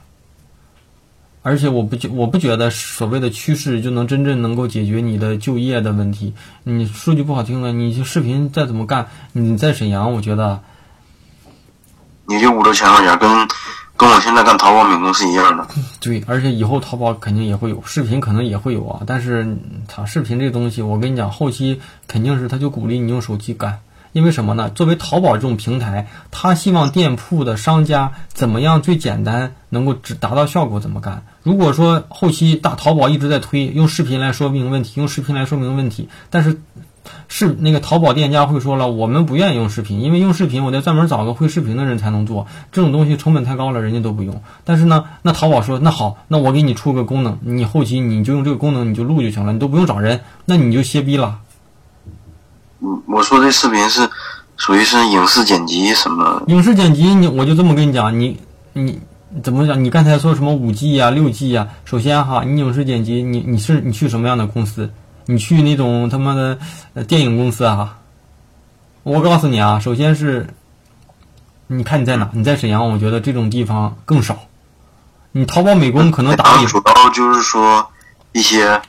[1.43, 6.35] 而且我不觉我不觉得所谓的趋势就能真正能够解决你的就业的问题。
[6.65, 10.61] 你说句不好听的，你视频再怎么干，你在沈阳，我觉得
[12.27, 13.49] 你就五六千块钱跟
[13.97, 15.67] 跟我现在干淘宝美工是一样的。
[15.99, 19.03] 对，而且以后淘宝肯定也会有视频，可能也会有啊。
[19.07, 19.57] 但是
[19.89, 23.81] 它视频这东西，我跟你讲，后期肯定是他就鼓励你用手机干。
[24.13, 24.71] 因为什么呢？
[24.71, 31.23] 作为淘宝这种平台，他希望店铺的商家怎么样最简单能够只达到效果怎么干？
[31.43, 36.61] 如果说后期大淘宝一直在推用视频来说明问题，用视频来说明问题，但是
[37.29, 44.43] 是那个淘宝店家会说了，我们不愿意用视频，因为用视频我得专门找个会视频的人才能做，这种东西成本太高了，人家都不用。
[44.65, 51.39] 但是呢，那淘宝说那好，那我给你出个功能，你后期你就用这个功能你就录就行了，你都不用找人，那你就歇逼了。
[52.81, 54.09] 嗯，我说这视频是
[54.57, 56.43] 属于是影视剪辑什么？
[56.49, 58.39] 影视剪辑，你我就这么跟你讲，你
[58.73, 59.01] 你
[59.43, 59.83] 怎么讲？
[59.83, 61.69] 你刚才说什么五 G 呀、六 G 呀？
[61.85, 64.91] 首先哈，你影视剪辑，你你是你去什么样的公司？
[65.27, 66.59] 你去那种他妈的
[66.95, 67.99] 呃电影公司啊？
[69.03, 70.49] 我告诉你啊，首先是，
[71.69, 72.29] 你看你在哪？
[72.33, 74.37] 你在沈阳，我觉得这种地方更少。
[75.33, 77.89] 你淘宝美工可能打你，主要就是说
[78.33, 78.81] 一些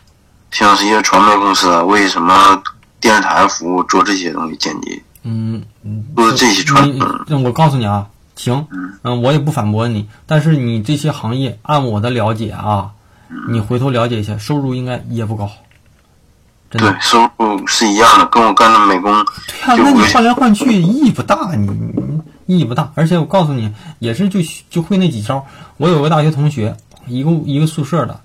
[0.50, 2.62] 像是一些传媒公司啊，为什么
[3.02, 5.02] 电视台服务做这些东西剪辑？
[5.24, 12.92] 嗯嗯，都是这些传你嗯我告诉你啊，行，嗯嗯，我也不反驳你，但是你这些行业，按我的了解啊，
[13.50, 15.50] 你回头了解一下，收入应该也不高，
[16.72, 17.02] 真的对，。
[17.02, 19.14] 收入是一样的，跟我干的美工
[19.66, 22.92] 对呀、那你换来换去意义不大，你你意义不大。
[22.96, 24.40] 而且我告诉你，也是就
[24.70, 25.46] 就会那几招。
[25.78, 26.76] 我有个大学同学，
[27.08, 28.22] 一个一个宿舍的，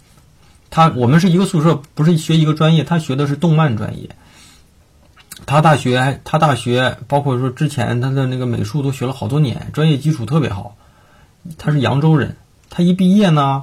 [0.71, 4.09] 他我们是一个宿舍，不是学一个专业，他学的是动漫专业。
[5.47, 10.77] 他大学，他大学，包括说之前他的那个美术都学了好多年，专业基础特别好。
[11.57, 12.37] 他是扬州人，
[12.69, 13.63] 他一毕业呢，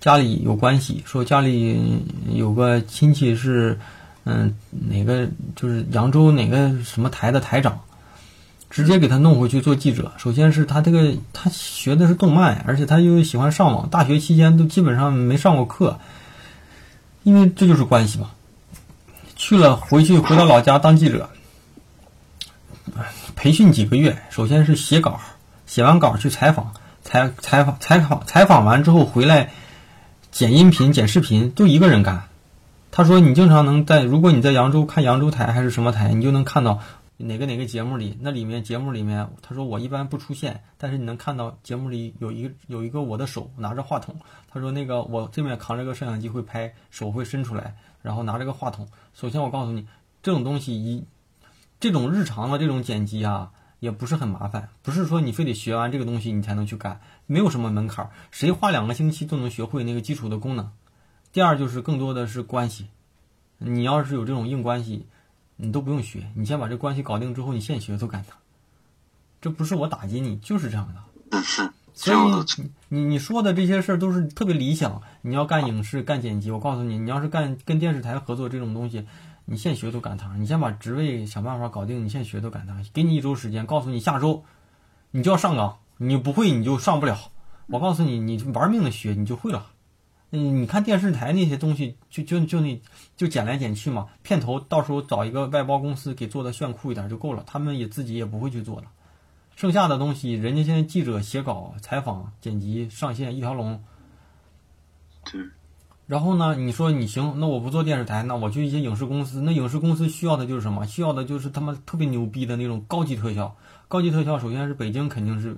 [0.00, 2.02] 家里有关系，说家里
[2.32, 3.78] 有个亲戚是，
[4.24, 7.80] 嗯，哪个就是扬州哪个什么台的台长，
[8.70, 10.12] 直接给他弄回去做记者。
[10.16, 15.98] 首先是他这个他学的是动漫，而且他又喜欢上网，大学期间都基本上没上过课，
[17.22, 18.30] 因为这就是关系嘛。
[19.40, 21.30] 去了回去回到老家当记者，
[23.34, 25.18] 培训几个月，首先是写稿，
[25.66, 29.50] 写完稿去采访，采采访采访采访完之后回来
[30.30, 32.24] 剪音频、剪视频，就一个人干。
[32.90, 36.80] 他说：“你经常能在，如果你在扬州看扬州台还是什么台，你就能看到
[37.16, 44.16] 哪个哪个节目里，那里面节目里面，他说我一般不出现，但是你能看到节目里有一个有一个我的手拿着话筒。
[44.52, 48.88] 他说那个我这面扛着个摄像机会拍，手会伸出来，然后拿着个话筒。
[49.14, 49.86] 首先我告诉你，
[50.22, 51.04] 这种东西一
[51.78, 60.70] 这种日常的这种剪辑啊，也不是很麻烦，不是说你非得学完这个东西你才能去干，没有什么门槛，谁花两个星期都能学会那个基础的功能。
[61.32, 62.88] 第二就是更多的是关系，
[63.58, 65.06] 你要是有这种硬关系，
[65.56, 68.36] 你都不用学，你先把这关系搞定之后，你现学都干它。
[69.40, 71.72] 这不是我打击你，就是这样的。
[71.94, 75.02] 所以你你你说的这些事儿都是特别理想。
[75.22, 79.06] 你要干影视、干剪辑，我告诉你，你要是干跟电视台合作这种东西，
[79.44, 80.40] 你现学都赶趟。
[80.40, 82.84] 你先把职位想办法搞定，你现学都赶趟。
[82.92, 84.44] 给你一周时间，告诉你下周
[85.10, 87.18] 你就要上岗，你不会你就上不了。
[87.66, 89.66] 我告诉你，你玩命的学，你就会了。
[90.32, 92.80] 嗯，你看电视台那些东西，就就就那
[93.16, 98.86] 就剪来剪去嘛，片头到时候找一个外包公司给做的炫酷一点就够了，他们也自己也不会去做的。
[99.60, 103.84] 剩下的东西，人家现在记者写稿、采访、剪辑、上线一条龙。
[105.30, 105.38] 对，
[106.06, 109.42] 然后呢，你说你行，那我不做电视台，那我去一些影视公司。
[109.42, 110.86] 那影视公司需要的就是什么？
[110.86, 113.54] 需要的就是他妈特别牛逼的那种高级特效。
[113.86, 115.54] 高级特效首先是北京肯定是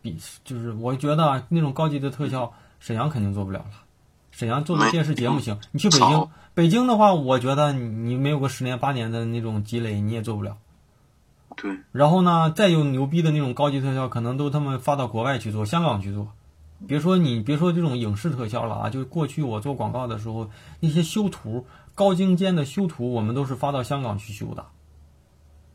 [0.00, 3.70] 比，就是我觉得啊，那种高级的特效，沈阳肯定做不了了。
[4.30, 10.56] 沈阳做的电视节目行，你去北京，北京的话，我觉得你你没有个十年八年的那种积累，你也做不了。
[11.60, 16.28] 对，然后呢，再有牛逼的那种高级特效，可能都他们发到国外去做，香港去做。
[16.86, 24.66] 别说你，别说这种影视特效了啊，就过去我做广告的时候，那些修图高精尖的修图，我们都是发到香港去修的。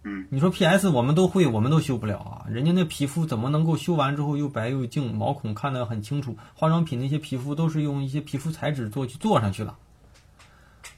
[0.06, 2.46] 嗯，你说 PS 我们都会，我们都修不了啊！
[2.50, 6.38] 人家那皮肤怎么能够修完之后又白又净，毛孔看得很清楚？
[6.56, 9.76] 化妆品那些皮肤都是用一些皮肤材质做去做上去的，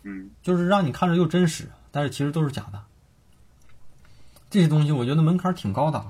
[0.04, 2.82] 嗯，就是让你看着又真实，但是其实都是假的。
[4.50, 6.06] 这些东西我觉得门槛挺高的，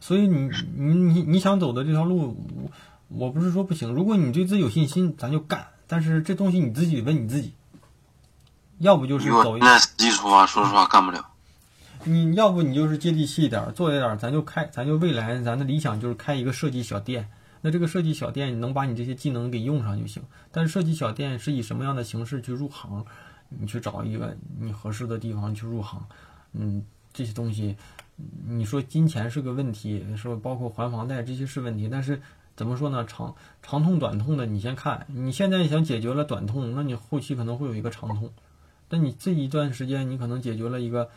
[0.00, 2.70] 所以你你你你想走的这条路，我
[3.08, 5.66] 我不是说不行，如果你对自己有信心，咱就干。
[5.86, 7.54] 但是这东西你自己问你自己，
[8.78, 11.26] 要不就是走一现在实际出发，说实话干不了。
[12.04, 17.28] 你要不你就是接地气一点，做一点，咱就开，咱就未来咱的理想就是开一个设计小店。
[17.60, 20.22] 那这个设计小店，你能把你这些技能给用上就行。
[20.52, 23.04] 但是设计小店是以什么样的形式去入行？
[23.48, 26.04] 你去找一个你合适的地方去入行，
[26.52, 27.76] 嗯，这些东西，
[28.46, 32.20] 你说金钱是个问题，说包括还房贷这些是问题，但是
[32.56, 33.04] 怎么说呢？
[33.04, 35.06] 长长痛短痛的，你先看。
[35.08, 38.32] 你现在想解决了短痛，那你后期可能会有一个长痛。
[38.88, 41.10] 但你这一段时间，你可能解决了一个。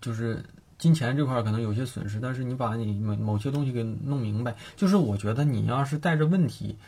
[0.00, 0.42] 就是
[0.78, 6.78] 金钱这块可能有些损失，但是你把你某某些东西给弄明白，就是我觉得你要是带着问题，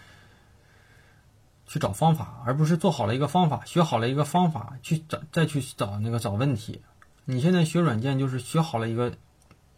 [1.66, 6.81] 去找方法，而不是做好了一个方法，学好了一个方法去找再去找那个找问题。
[7.27, 9.12] 你现在学软件就是学好了一个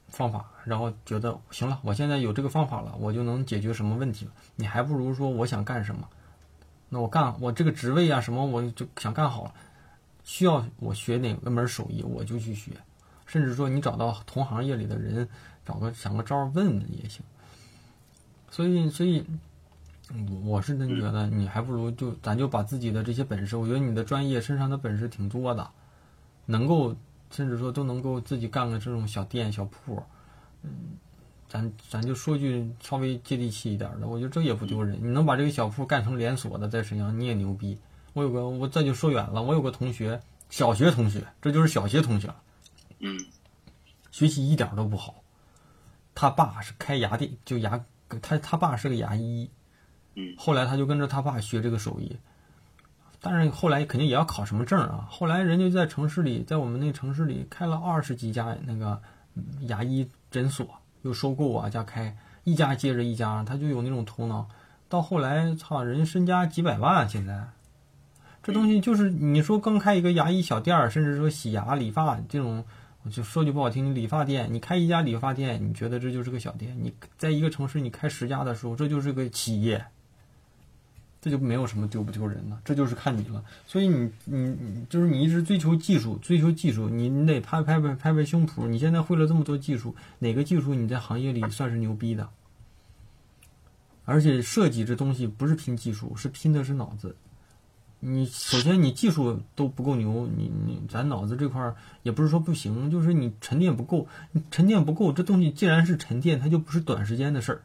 [0.07, 4.33] 方法，然后觉得行了，我现在有这个方法了，我就能解决什么问题了。
[4.55, 6.09] 你还不如说我想干什么，
[6.89, 9.55] 那我干我这个职位啊什么我就想干好了，
[10.23, 12.73] 需要我学哪个门手艺我就去学，
[13.27, 15.29] 甚至说你找到同行业里的人，
[15.65, 17.23] 找个想个招问问也行。
[18.51, 19.27] 所以，所以。
[20.11, 25.71] 我我是真觉得你还不如就咱就把自己的这些本事，我觉得你的专业身上的本事挺多的，
[26.47, 26.97] 能够
[27.31, 30.03] 甚至说都能够自己干个这种小店小铺，
[30.63, 30.71] 嗯，
[31.49, 34.99] 咱咱就说句稍微接地气一点的，我觉得这也不丢人。
[35.01, 37.79] 你能把这个小铺干成连锁的，在沈阳你也牛逼。
[38.13, 40.21] 我有个我这就说远了，我有个同学，
[40.51, 42.35] 小学同学，这就是小学同学，
[42.99, 43.19] 嗯，
[44.11, 45.23] 学习一点都不好，
[46.15, 47.85] 他爸是开牙店，就牙
[48.21, 49.51] 他他爸是个牙医。
[50.21, 52.17] 嗯后来他就跟着他爸学这个手艺，
[53.21, 55.07] 但是后来肯定也要考什么证啊。
[55.11, 59.01] 后来人家在城市里，在我们那个城市里开了二十几家那个
[59.63, 60.69] 牙医诊所，
[61.03, 64.49] 又收购啊加开，一家接着一家，他就有那种头脑。
[64.89, 67.09] 到后来，操，人身家几百万。
[67.09, 67.49] 现在
[68.43, 72.65] 这东西就是你说刚开一个牙医小店儿，甚至说洗牙理发这种，
[73.03, 76.75] 我就说句不好听，理发店，你开一家理发店，你觉得这就是个小店？
[76.81, 79.85] 你在一个城市你开十家的时候，这就是个企业。
[81.21, 83.43] 这就没有什么丢不丢人了，这就是看你了。
[83.67, 88.69] 所以你你你就是你一直追求技术，追求技术，你你得拍拍拍拍拍胸脯。
[88.69, 92.29] 你现在会了这么多技术，哪个技术你在行业里算是牛逼的？
[94.05, 97.17] 而且设计这东西不是拼技术，是拼的是脑子。
[98.01, 104.07] 你首先你技术都不够牛，你你咱脑子这块儿也不是说不行，就是你沉淀不够。
[104.31, 107.63] 你沉淀不够，这东西既然是沉淀，它就不是短时间的事儿，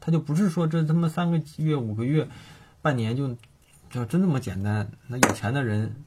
[0.00, 2.26] 它就不是说这他妈三个月五个月。
[2.84, 3.34] 半年就，
[3.88, 4.86] 就真那么简单？
[5.06, 6.04] 那有钱的人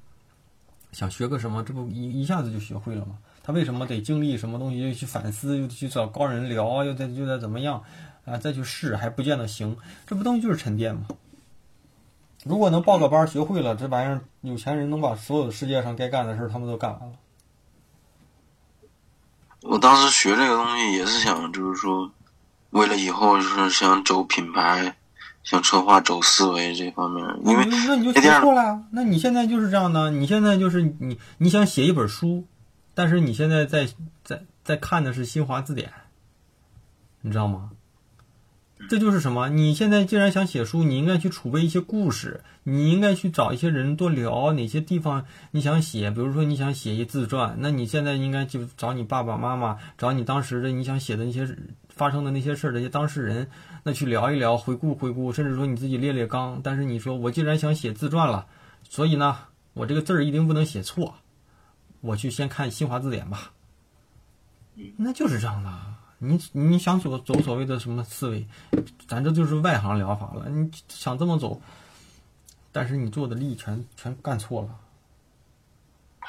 [0.92, 3.18] 想学个什么，这不一一下子就学会了吗？
[3.42, 7.84] 他为什么得经历什么东西，又去反思，又去找高人聊，又再又再怎么样
[8.26, 8.38] 啊？
[8.38, 9.76] 再去试还不见得行，
[10.06, 11.08] 这不东西就是沉淀吗？
[12.46, 17.16] 如果能报个班学会了，这玩意儿有钱人能把所有世界上该干的事儿他们都干完了。
[19.64, 22.12] 我当时学这个东西也是想，就是说，
[22.70, 24.96] 为了以后就是想走品牌。
[25.48, 28.84] 像策划、走思维这方面，因为那你就学错了。
[28.92, 32.46] 那你现在就是这样的，你现在就是你你想写一本书，
[32.94, 33.88] 但是你现在在
[34.26, 35.94] 在在看的是新华字典，
[37.22, 37.70] 你知道吗？
[38.90, 39.48] 这就是什么？
[39.48, 46.12] 你现在既然想写书，你应该去储备一些故事，你应该去找一些人多聊哪些地方你想写。
[46.12, 51.48] 比如说你想写一自传，那你现在应该就找你爸爸妈妈，找你当时的你想写的那些
[51.98, 53.50] 发生的那些事儿这些当事人。
[53.84, 56.62] 那去聊一聊，回顾回顾，甚至说你自己列列纲。
[56.62, 58.46] 但是你说我既然想写自传了，
[58.84, 59.38] 所以呢，
[59.74, 61.16] 我这个字儿一定不能写错。
[62.02, 63.52] 我去先看新华字典吧。
[64.98, 65.72] 那就是这样的。
[66.20, 68.46] 你你想走走所谓的什么思维，
[69.08, 70.50] 咱这就是外行疗法了。
[70.50, 71.62] 你想这么走，
[72.72, 74.70] 但是你做的力全全干错了。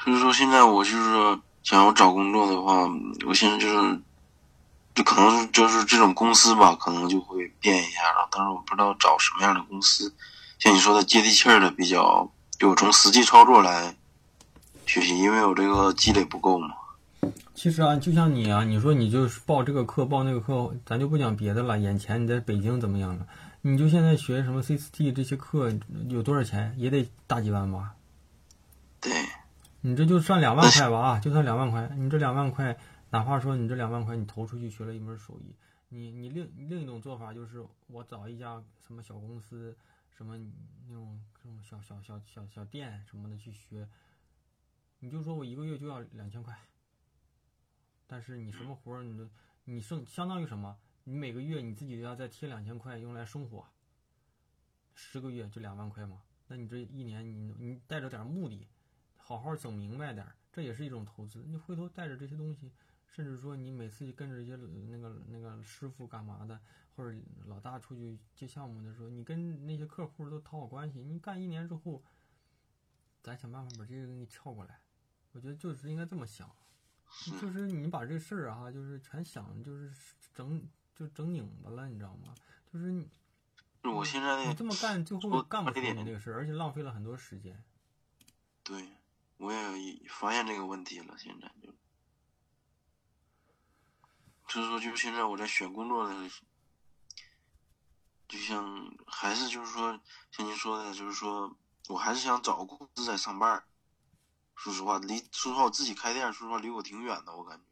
[0.03, 2.89] 所以说现在我就是想要找工作的话，
[3.27, 3.99] 我现在就是。
[4.99, 8.27] 就可能就是这种公司吧，可能就会变一下了。
[8.29, 10.13] 但是我不知道找什么样的公司，
[10.59, 12.29] 像你说的接地气儿的，比较
[12.59, 13.95] 就从实际操作来
[14.85, 16.75] 学习，因为我这个积累不够嘛。
[17.55, 21.79] 其实啊，就像你啊，你说你就是报这个课报那个课，咱就不讲别的了。
[21.79, 23.25] 眼前你在北京怎么样了？
[23.61, 25.71] 你就现在学什么 C 四 T 这些课
[26.09, 26.75] 有多少钱？
[26.77, 27.91] 也得大几万吧？
[28.99, 29.13] 对。
[29.79, 31.89] 你这就算两万块吧啊，就算两万块。
[31.97, 32.77] 你这两万块。
[33.11, 35.55] 哪怕说你这两万块你投出去学了一门手艺，
[35.89, 39.75] 你你另另一种做法就是我找一家什么小公司，
[40.11, 40.37] 什么
[40.87, 43.89] 那种这种小小小小小店什么的去学，
[44.99, 46.55] 你就说我一个月就要两千块，
[48.05, 49.27] 但是你什么活儿你都
[49.63, 50.77] 你剩相当于什么？
[51.05, 53.65] 你每个月你自己都要再贴两千块用来生活，
[54.93, 56.21] 十个月就两万块嘛？
[56.47, 58.67] 那你这一年你你带着点目的，
[59.17, 61.43] 好好整明白点儿，这也是一种投资。
[61.47, 62.71] 你回头带着这些东西。
[63.09, 66.59] 甚至说，你每次跟着一些那个那个师傅干嘛的，
[66.95, 71.03] 或者老大出去接项目的时候，你跟那些客户都讨好关系。
[71.03, 72.03] 你干一年之后，
[73.21, 74.79] 咱想办法把这个给你撬过来。
[75.31, 76.49] 我觉得就是应该这么想，
[77.41, 79.91] 就是你把这事儿啊，就是全想，就是
[80.33, 82.33] 整就整拧巴了，你知道吗？
[82.71, 83.09] 就是你，
[83.83, 87.63] 我现在你这么干，最后干不出你这个事儿，而且浪费了很多时间。
[88.63, 88.87] 对，
[89.37, 91.73] 我也发现这个问题了，现在就。
[94.49, 96.29] 就是说，就现在我在选工作的，
[98.27, 99.99] 就像还是就是说
[100.31, 101.55] 像您说的，就是说
[101.87, 103.63] 我还是想找个公司在上班儿。
[104.55, 107.63] 说实话，离说实话我自己开店，说实话离我挺远的，我感觉，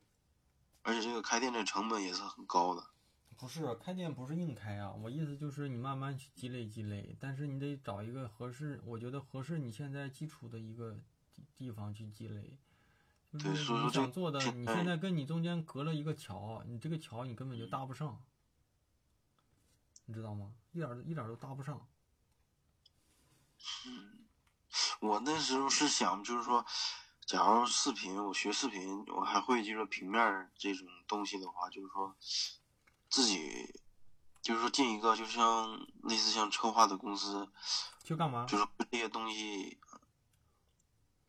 [0.83, 2.91] 而且这个开店的成本也是很高的。
[3.35, 10.97] 不是开店不是硬开啊，我意思就是你慢慢去积累积累，但是你得找一个合适，我觉得合适你现在基础的一个
[11.57, 12.57] 地方去积累。
[13.31, 18.23] 就是你对所以说做的，你现在跟你中间隔了一个桥，你这个桥你根本就搭不上，
[20.05, 20.53] 你知道吗？
[20.71, 21.87] 一点儿一点儿都搭不上。
[23.85, 24.13] 嗯
[24.99, 26.65] 我那时候是想，就是说，
[27.25, 32.15] 假如视频我学视频，我还会就是平面这种东西的话，就是说
[33.09, 33.73] 自己
[34.41, 37.47] 就是说进一个就像类似像策划的公司，
[38.03, 38.45] 去干嘛？
[38.45, 39.77] 就是这些东西，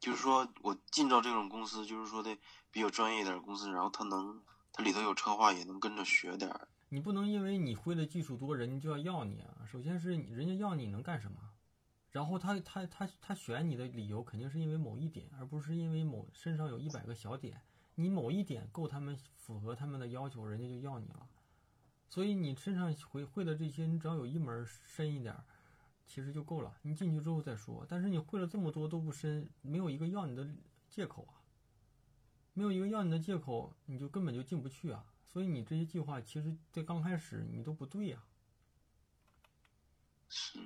[0.01, 2.36] 就是说我进到这种公司，就是说的
[2.70, 4.42] 比较专业一点的公司，然后它能
[4.72, 6.68] 它里头有策划，也能跟着学点儿。
[6.90, 9.66] 你不能因为你会的技术多，人家就要要你啊。
[9.70, 11.38] 首先是人家要你能干什么，
[12.11, 17.61] 然后他他他他选你的理由肯定是因为某一点，而不是因为某身上有一百个小点，
[17.96, 21.28] 你某一点够他们符合他们的要求，人家就要你了。
[22.09, 25.44] 所以你身上会会的这些，你只要有一门深一点儿，
[26.09, 26.76] 其实就够了。
[26.82, 27.86] 你进去之后再说。
[27.88, 30.48] 但是你会了这么多都不深，没有一个要你的
[30.88, 31.38] 借口啊，
[32.54, 35.04] 没有一个要你的借口，你就根本就进不去啊。
[35.26, 38.24] 所以你这些计划其实，在刚开始你都不对呀、
[40.28, 40.59] 是，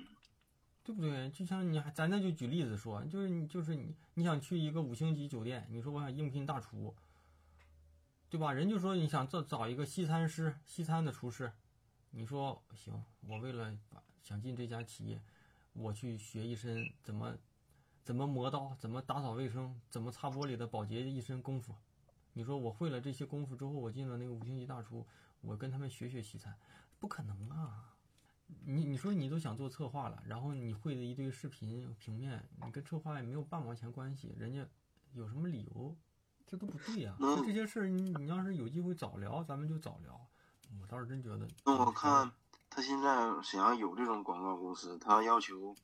[0.83, 1.29] 对不对？
[1.31, 6.95] 就像你还，咱那就举例子说，就是你就是你，你想去一个五星级酒店，你说我想应聘大厨，
[8.29, 8.53] 对吧？
[8.53, 11.51] 人就说你想找找一个西餐师、西餐的厨师，
[12.11, 15.21] 你说行，我为了把想进这家企业，
[15.73, 17.35] 我去学一身怎么
[18.03, 21.75] 怎么磨刀，怎么打扫卫生，怎么擦玻璃的保洁一身功夫。
[22.33, 25.05] 你说我会了这些功夫之后，我进了那个五星级大厨，
[25.41, 26.57] 我跟他们学学西餐，
[26.99, 27.95] 不可能啊！
[28.65, 34.67] 你你说你都想做策划了，然后你会的一堆视频平面，你跟策划也没有半毛钱关系，人家
[35.13, 35.95] 有什么理由？
[36.45, 40.27] 这都不对呀、那就这些事儿，你你要是有机会早聊，咱们就早聊。
[40.81, 42.31] 我倒是真觉得，那我看
[42.75, 45.75] 他现在沈阳有这种广告公司，他要求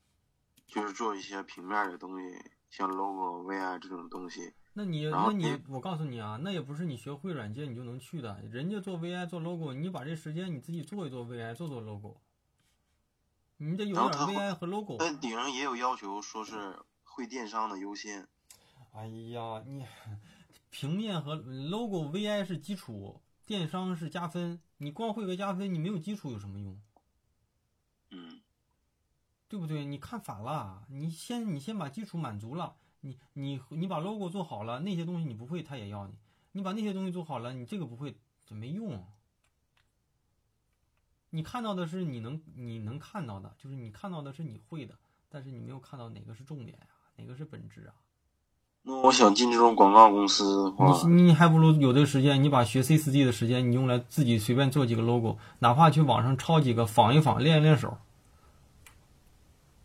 [0.66, 2.36] 就是做一些平面的东西，
[2.72, 4.54] 像 logo、VI 这种东西。
[4.74, 8.42] 那你那你你我告诉你啊，那也不是你学会软件你就能去的。
[8.52, 12.22] 人家做 VI 做 logo，你把这时间你自己做一做 VI，做做 logo，
[13.58, 14.96] 你得有点 VI 和 logo。
[14.98, 18.28] 那顶上也有要求，说是会电商的优先。
[18.94, 19.86] 哎呀，你
[20.72, 24.60] 平面和 logo VI 是基础，电商是加分。
[24.80, 26.82] 你光会个加分，你没有基础有什么用？
[28.12, 28.42] 嗯，
[29.48, 29.86] 对不对？
[29.86, 36.16] 你看反了，你先你先把基础满足了，你你你把 logo 做好了，那些东西你不会，他也要你。
[36.54, 39.06] 你把那些东西做好了，你这个不会，这没用。
[41.30, 47.94] 你看到的是你能你能看到的，就是你看到的是你会的，但是你没有看到哪个是重点啊、哪个是本质啊？
[48.84, 57.98] 那我想进这种广告公司的话，你你还不如有的时间，你把学 C 四 D 的时间，你用来自己随便做几个 logo，哪怕去网上抄几个仿一仿，练一练手。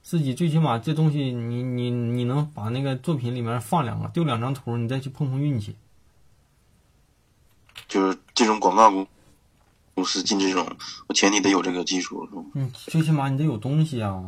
[0.02, 5.76] 自己最起码这东西你，你你能把那个作品里面放两个，丢两张图，你再去碰碰运气。
[7.88, 9.06] 就是这种广告公
[9.94, 10.66] 公司进这种，
[11.08, 12.42] 我前提得有这个技术，是吧？
[12.54, 14.22] 嗯，最起码你得有东西啊。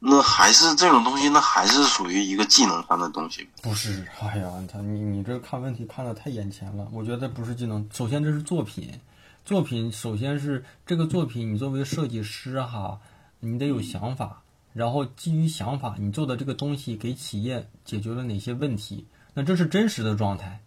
[0.00, 3.48] 那还是这种东西，那还是属于一个技能上的东西。
[3.62, 6.88] 不是，哎呀，他你你这看问题看得太眼前了。
[6.92, 8.92] 我觉得不是技能，首先这是作品，
[9.44, 13.00] 作品首先是这个作品，你作为设计师哈，
[13.40, 14.42] 你得有想法，
[14.72, 20.60] 然后基于想法，你做的这个东西给企业解决了哪些问题，那这是真实的状态。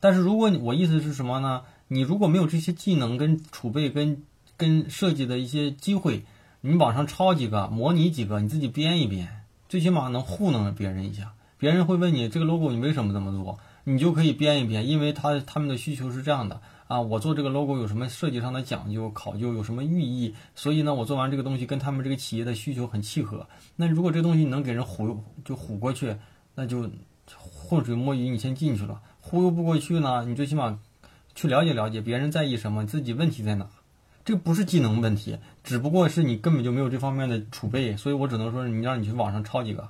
[0.00, 1.62] 但是如果你我意思是什么呢？
[1.88, 4.24] 你如果没有这些技能跟储备跟
[4.56, 6.24] 跟设计的一些机会，
[6.68, 11.32] 你网上抄几个，模拟几个，你自己编一编，最起码能糊弄别人一下。
[11.58, 23.46] 别人会问你这个 logo 你为什么这么做，你就可以编一编，因为他他们的需求是这样的啊，我做这个 logo 有什么设计上的讲究、考究，有什么寓意，所以呢，我做完这个东西跟他们这个企业的需求很契合。
[23.76, 26.16] 那如果这东西你能给人忽悠就唬过去，
[26.56, 26.90] 那就
[27.28, 29.00] 浑水摸鱼，你先进去了。
[29.20, 30.80] 忽悠不过去呢，你最起码
[31.36, 33.68] 去了解了解别人在意什么，自己问题在哪。
[34.26, 39.88] 这不是技能问题，只不过是你根本就没有这方面的储备，所以我只能说你让你去网上抄几个。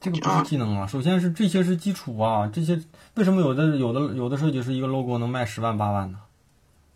[0.00, 2.80] 这个不是技能啊，首先是这些是基础啊，这些
[3.14, 6.20] 为什么有的有的有的设计师一个 logo 能卖十万八万呢？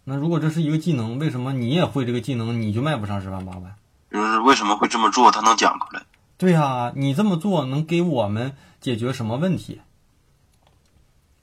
[0.04, 3.74] 那如果这是一个技能，为什么你也会这个技能，你就卖不上十万八万？
[4.12, 6.04] 就是为什么会这么做，他能讲出来。
[6.38, 9.80] 对啊，你这么做能给我们解决什么问题？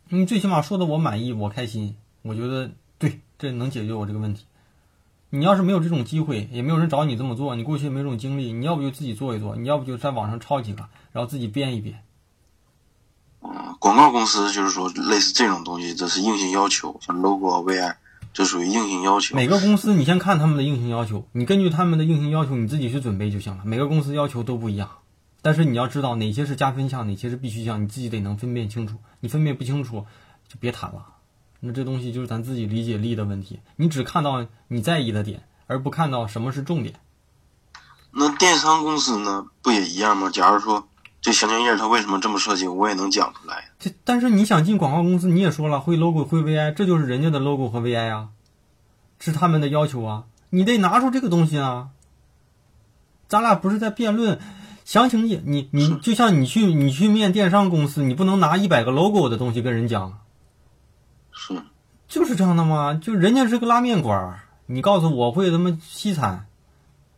[0.07, 4.45] 你最起码说的我满意，我开心，我觉得对，这能解决我这个问题。
[5.30, 12.02] 你要是没有这种机会，也没有人找你这么做，你过去也没这种经历，你要不就自己做一做，你要不就在网上抄几个，然后自己编一编。
[13.41, 17.95] 嗯，广告公司就是说类似这种东西，这是硬性要求，像 logo、VI，
[18.34, 19.36] 这属于硬性要求。
[19.36, 23.64] 每个公司你先看他们的硬性要求，你根据他们的硬性要求，你自己去准备就行了。
[23.66, 24.89] 每个公司要求都不一样，
[25.41, 28.95] 但是你要知道哪些是加分项，哪些是必须项，你自己得能分辨清楚。
[29.20, 30.06] 你分辨不清楚，
[30.48, 31.06] 就别谈了。
[31.60, 36.95] 那这东西就是咱自己理解力的问题，你只看到你在意的点，而不看到什么是重点。
[38.12, 40.30] 那电商公司呢，不也一样吗？
[40.30, 40.88] 假如说。
[41.20, 43.72] 这详情页它为什么这么设计，我也能讲出来。
[43.80, 48.30] 这但是你想进广告公司，你也说了会 logo 会 VI，这就是人家的 logo 和 VI 啊，
[49.20, 51.89] 是他们的要求啊，你得拿出这个东西啊。
[53.28, 54.39] 咱俩不是在辩论
[54.86, 60.20] 详情页，你你就像你去你去面电商公司，你不能拿一百个 logo 的东西跟人讲。
[61.40, 61.54] 是，
[62.08, 62.96] 就是这样的吗？
[62.96, 66.48] 就人家是个拉面馆儿，你告诉我会他妈西餐，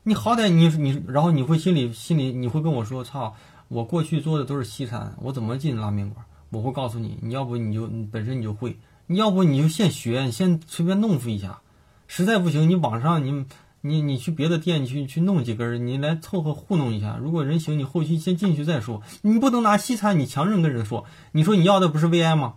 [0.04, 3.34] 你好歹你你然后你会心里心里你会跟我说操。
[3.70, 6.26] 我过去做的都是西餐，我怎么进拉面馆？
[6.50, 11.62] 我会告诉你，你要不你就本身你就会，你要不你就现学，你先随便弄出一下，
[12.08, 13.46] 实在不行你网上你
[13.82, 17.18] 你你去别的店去去弄几根，你来凑合糊弄一下。
[17.22, 19.02] 如果人行，你后期先进去再说。
[19.22, 22.56] 你不能拿西餐你强人跟人说，你说你要的不是 VI 吗？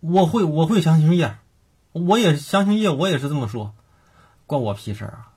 [0.00, 1.38] 我会我会详情页，
[1.92, 3.74] 我也详情页我也是这么说，
[4.46, 5.28] 关我屁事儿啊！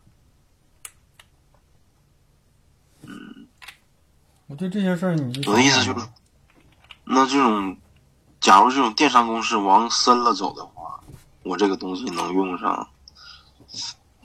[4.47, 6.07] 我对这些事儿，你我的意思就是，
[7.05, 7.77] 那这种，
[8.39, 11.03] 假如这种电商公式往深了走的话，
[11.43, 12.87] 我这个东西能用上，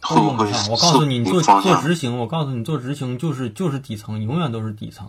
[0.03, 0.70] 会不上？
[0.70, 5.09] 我告诉你，做做执行，我告诉你，做执行就是就是底层，永远都是底层。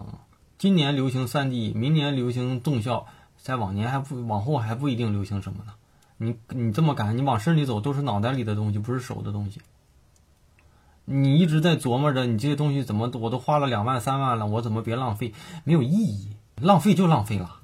[0.57, 3.05] 今年流行三 D，明年流行动效，
[3.49, 5.73] 在往年还不往后还不一定流行什么呢？
[6.17, 9.59] 你你这么赶，你往深里走，都是脑袋里的东西，不是手的东西。
[11.05, 15.33] 你一直在琢磨着，你这些东西怎么我都花了两万三万了，我怎么别浪费？
[15.63, 17.61] 没有意义，浪费就浪费了。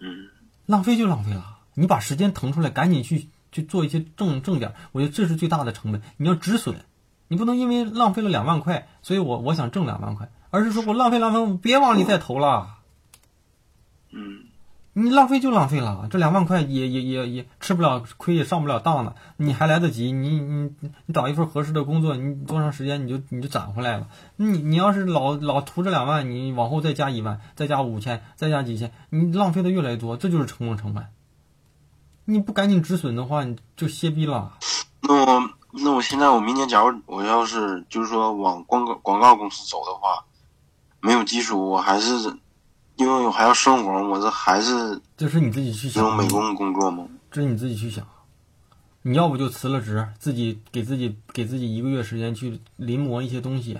[0.00, 0.28] 嗯，
[0.66, 1.60] 浪费就浪费了。
[1.72, 4.74] 你把时间腾出来，赶紧去去做一些正正点。
[4.92, 6.02] 我觉得这是最大的成本。
[6.18, 6.84] 你要止损，
[7.28, 12.77] 你不能因为浪费了两万块，所以我我想挣两万块，而是说我浪费浪费，别往里再投了。
[14.10, 14.44] 嗯。
[14.94, 20.74] 你浪费就浪费了，这两万块也也也也吃不了亏，也上不了当了，你还来得及，你你
[21.06, 24.08] 你找一份合适的工作，你多长时间你就你就攒回来了。
[24.34, 31.06] 你你要是老老图这两万，你往后再加一万，再加五千，再加几千，你浪费的越来越多，这就是成功成本。
[32.24, 34.54] 你不赶紧止损的话，你就歇逼了。
[35.02, 40.24] 那我那我现在我明年假如我要是就是说往广告广告公司走的话，
[41.00, 42.36] 没有基础，我还是。
[42.98, 46.02] 因为我还要生活，我这还是这是你自己去想。
[46.02, 47.06] 这种美工工作吗？
[47.30, 48.04] 这是你自己去想。
[49.02, 53.78] 你要不就辞了职，自己给自己给自己一个月时间去临摹一些东西。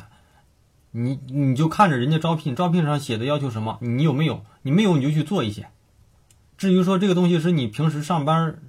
[0.93, 4.45] 你你就看着人家招聘，招聘上写的要求什么，你有没有？
[4.63, 5.69] 你没有你就去做一些。
[6.57, 8.61] 至于说这个东西是你平时上班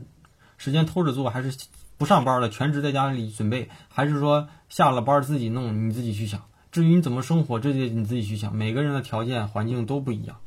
[0.57, 1.55] 时间偷着做，还是
[1.99, 6.41] 不上班了全职在家里准备，还是说下了班自己弄，你自己去想。
[6.71, 8.55] 至于你怎么生活，这些你自己去想。
[8.55, 10.37] 每个人的条件环境都不一样。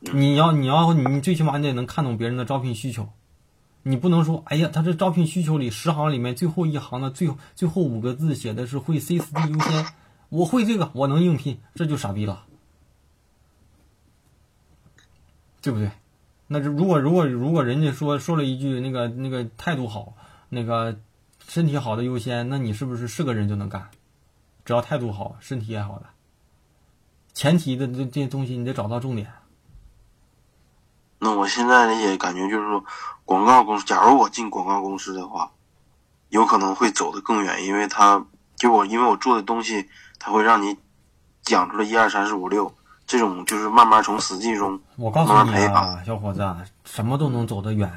[0.00, 3.08] 你要你要你最起码你得能看懂别人的招聘需求。
[3.84, 9.86] 你不能说，哎呀，他这招聘需求里十行里面最后一行的最最后五个字写的是会 C 四 D 优先，
[10.28, 12.44] 我会这个，我能应聘，这就傻逼了，
[15.60, 15.92] 对不对？
[16.48, 20.14] 那如果如果如果人家说说了一句那个那个态度好，
[20.48, 20.98] 那个。
[21.48, 23.90] 身体好的优先，那你是不是是个人就能干？
[24.64, 26.06] 只要态度好，身体也好的，
[27.34, 29.28] 前提的这这些东西你得找到重点。
[31.18, 32.84] 那我现在也感觉就是说，
[33.24, 35.50] 广告公司，假如我进广告公司的话，
[36.30, 38.24] 有可能会走得更远，因为他
[38.56, 39.88] 就我因为我做的东西，
[40.18, 40.76] 他会让你
[41.42, 42.72] 讲出来一二三四五六，
[43.06, 46.40] 这种就是慢慢从实际中我告诉你啊，小伙子，
[46.84, 47.92] 什么都能走得远。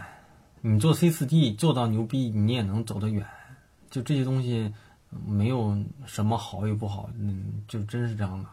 [0.68, 3.24] 你做 C 四 D 做到牛逼，你也能走得远。
[3.92, 4.74] 就这些东西，
[5.24, 8.50] 没有什么好与不好，嗯，就真是这样的。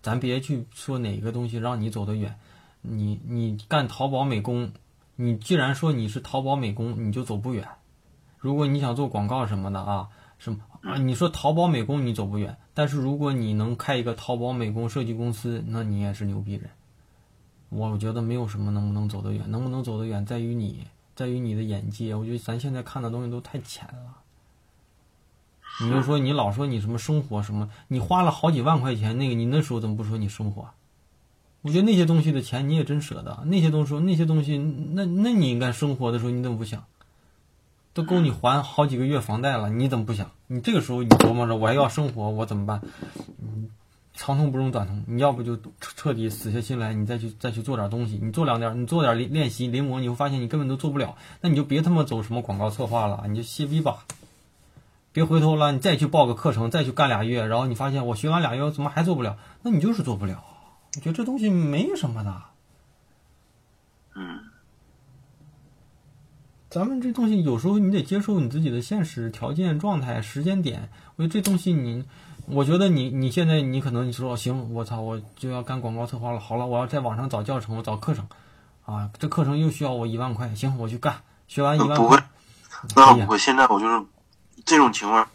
[0.00, 2.38] 咱别去说哪个东西让你走得远，
[2.82, 4.70] 你你干淘宝美工，
[5.16, 7.66] 你既然说你是淘宝美工，你就走不远。
[8.38, 10.08] 如果你想做广告什么的啊，
[10.38, 16.70] 什么啊，你说淘宝美工你走不远，但是如果你能开一个淘宝美工设计公司，那你也是牛逼人。
[17.68, 20.86] 我觉得没有什么能不能走得远，能不能走得远在于你。
[21.14, 24.18] 在于你的眼界，我觉得咱现在看的东西都太浅了。
[25.80, 30.68] 你就说你老说你什么生活什么，你花了好几万块钱那个，你那时候怎么不说你生活？
[31.62, 36.84] 我觉得那些东西的钱你也真舍得，那些东西那些东西，那那你应该生活的时候你怎么不想？
[37.94, 40.30] 都够你还好几个月房贷了，你怎么不想？
[40.48, 42.82] 你这个时候你琢磨着我还要生活，我怎么办？
[43.38, 43.70] 嗯，
[44.16, 54.06] 长痛不如短痛，你要不就彻底死下心来，你再去再去做点东西，你做两点，你做点练练习临摹，你会发现你根本都做不了，那你就别他妈走什么广告策划了，你就歇逼吧，
[55.12, 59.36] 别回头了，你再去报个课程，再去干俩月，然后你发现我学完俩月怎么还做不了？
[59.62, 60.42] 那你就是做不了。
[60.96, 62.42] 我觉得这东西没什么的。
[64.14, 64.40] 嗯。
[66.68, 70.90] 咱们这东西有时候你得接受你自己的现实条件、状态、时间点。
[71.14, 72.04] 我觉得这东西你，
[72.48, 76.38] 我觉得你你现在你可能你说行，我操，我就要干广告策划了。
[76.38, 78.28] 好了，我要在网上找教程，我找课程，
[78.84, 81.16] 啊，这课程又需要我一万块，行，我去干。
[81.48, 82.18] 学完一万不会，
[82.94, 83.38] 那不会。
[83.38, 84.04] 现在我就是
[84.64, 85.28] 这种情况。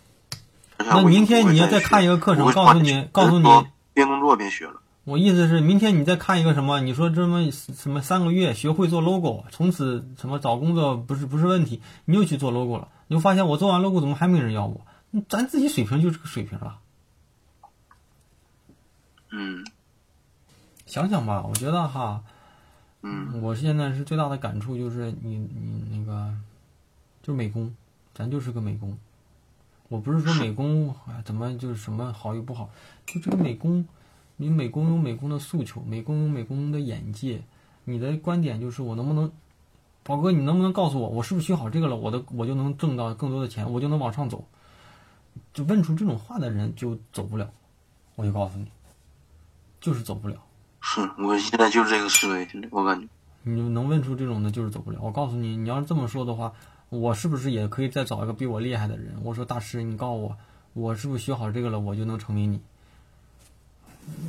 [0.77, 3.47] 那明天你要再看一个课程，告诉你，告诉你，
[3.93, 4.81] 边工作边学了。
[5.03, 6.79] 我意思是，明天你再看一个什么？
[6.79, 11.81] 你说这么什么三个月学会做 logo，从此什么找工作不是不是问题？
[12.05, 14.81] 你又去做 logo 了，你会发现我做完 logo 怎么还没人要我？
[15.27, 16.77] 咱自己水平就这个水平了。
[19.31, 19.65] 嗯，
[20.85, 22.21] 想想吧，我觉得哈，
[23.01, 26.33] 嗯，我现在是最大的感触就是你你那个，
[27.23, 27.73] 就美工，
[28.13, 28.97] 咱就是个美工。
[29.87, 30.93] 我不是说 美工
[31.25, 32.69] 怎么就是什么好与不好，
[33.05, 33.85] 就这个美工。
[34.37, 37.41] 你美工有美工的诉求，美工有美工的眼界。
[37.85, 39.31] 你的观点就是我能不能，
[40.03, 44.43] 宝哥，你能不能告诉我，我是不是学好这个了，我的我就能挣到更多的钱，我就能往上走？
[45.53, 47.49] 就问出这种话的人就走不了。
[48.15, 48.65] 我就告诉你，
[49.81, 50.37] 就是走不了。
[50.79, 53.07] 是我现在就是这个思维，我感觉。
[53.43, 54.99] 你能问出这种的，就是走不了。
[55.01, 56.53] 我告诉你，你要是这么说的话，
[56.89, 59.15] 我是不是也可以再找一个比我厉害的人？
[59.23, 60.37] 我说大师，你告诉我，
[60.73, 62.61] 我是不是学好这个了，我就能成为你？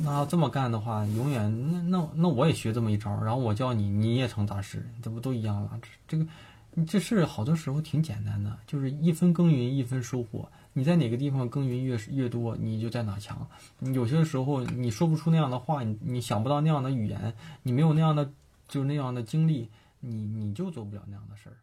[0.03, 5.79] 那要这么干的话，永远那那那我也学这么一招，然后我教你，你也成大师，这不都一样了？
[5.81, 10.47] 这这个，这事好多时候挺简单的，就是一分耕耘一分收获。
[10.73, 13.47] 你在哪个地方耕耘越越多，你就在哪强。
[13.79, 18.31] 有些时候你说不出那样的话，你你想不到那样的语言，你没有那样的
[18.67, 19.69] 就是那样的经历，
[19.99, 21.55] 你你就做不了那样的事儿。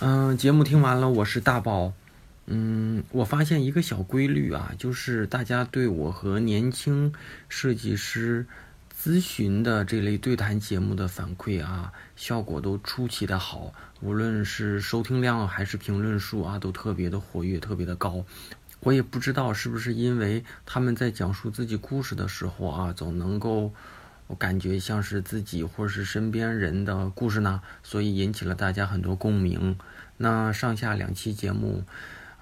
[0.00, 1.92] 嗯，节目听完了，我是大宝。
[2.46, 7.12] 嗯，我发现一个小规律啊，就是大家对我和年轻
[7.48, 8.44] 设计师
[9.00, 13.72] 咨询的这类对谈节目的反馈啊，效果都出奇的好，
[14.02, 18.24] 无论是收听量还是评论数啊，都特别的活跃，特别的高。
[18.80, 23.72] 我也不知道是不是因为他们在讲述自己故事的时候啊，总能够
[24.26, 29.78] 我感觉像是自己或是身边人的故事呢，所以引起了大家很多共鸣。
[30.16, 31.84] 那上下两期节目。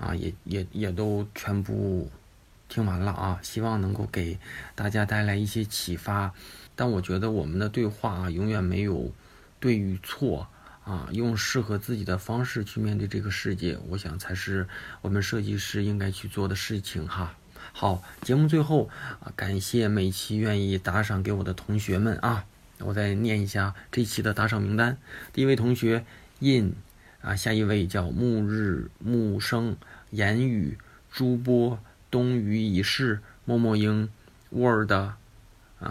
[0.01, 2.11] 啊，也也也都全部
[2.71, 3.39] 听完了啊！
[3.43, 4.39] 希望能够给
[4.75, 6.33] 大家带来一些启发。
[6.75, 9.13] 但我觉得我们的对话啊，永远没有
[9.59, 10.49] 对与错
[10.91, 14.67] 啊，用适合自己的方式去面对这个世界，我想才是
[15.03, 17.37] 我们设计师应该去做的事情哈。
[17.73, 22.45] 好，节目最后啊，感谢每期愿意打赏给我的同学们啊，
[22.79, 24.99] 我再念一下这期的打赏名单。
[25.33, 26.05] 第一位同学
[26.41, 26.75] 印。
[27.23, 29.77] 啊，下一位叫暮日暮生
[30.09, 30.79] 言语
[31.13, 31.79] 朱波
[32.11, 34.09] 冬雨已逝默默英
[34.49, 35.19] word 啊，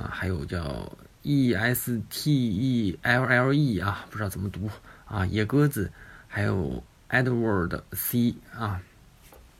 [0.09, 4.71] 还有叫 e s t e l l e 啊，不知道怎么读
[5.09, 5.91] 啊，野鸽子，
[6.27, 8.81] 还有 Edward C 啊，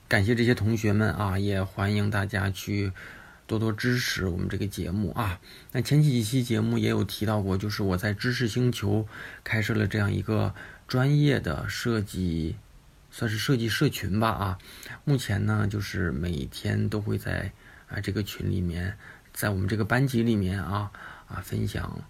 [0.08, 2.94] 感谢这些同学们啊，也欢迎大家去
[3.48, 5.42] 多多支持我们这个节目啊。
[5.74, 9.08] 那前几期节目也有提到过，就是我在知识星球
[9.44, 10.54] 开设了这样一个。
[10.90, 12.56] 专业的设计，
[13.12, 14.58] 算是设计社群吧啊。
[15.06, 17.52] 目前呢，就是每天都会在
[17.90, 18.98] 啊这个群里面，
[19.32, 20.92] 在我们这个班级里面啊
[21.28, 22.02] 啊分享